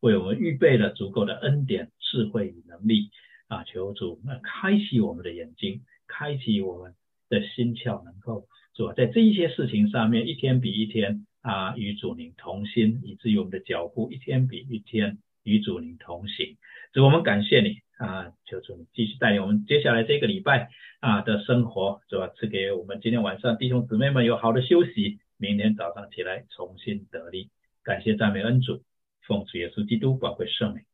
[0.01, 3.09] 为我们预备了足够的恩典、智慧与能力
[3.49, 3.65] 啊！
[3.65, 6.93] 求主那开启我们的眼睛，开启我们
[7.31, 8.45] 的心窍，能够
[8.75, 15.19] 主在这一些事情上面，一天比一天啊，与主您同心，以至于我们的脚步一天比一天。
[15.45, 16.57] 与主您同行，
[16.93, 18.31] 主我们感谢你啊！
[18.45, 20.71] 求主你继续带领我们接下来这个礼拜
[21.01, 27.51] 啊的生活，主啊赐给我们今天晚上弟兄姊妹们有好的休息，明天早上起来重新得力。
[27.83, 28.85] 感谢赞美恩主，
[29.27, 30.85] 奉主耶稣基督宝贵圣名。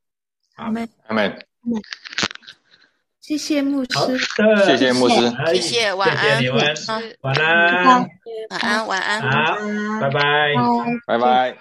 [0.55, 1.31] 阿门，阿门。
[3.29, 4.17] 谢谢牧师，
[4.65, 5.15] 谢谢牧师，
[5.53, 6.43] 谢谢晚安，
[7.21, 8.09] 晚安，
[8.49, 9.55] 晚安，晚安，好，
[10.01, 10.19] 拜拜，
[11.05, 11.55] 拜拜。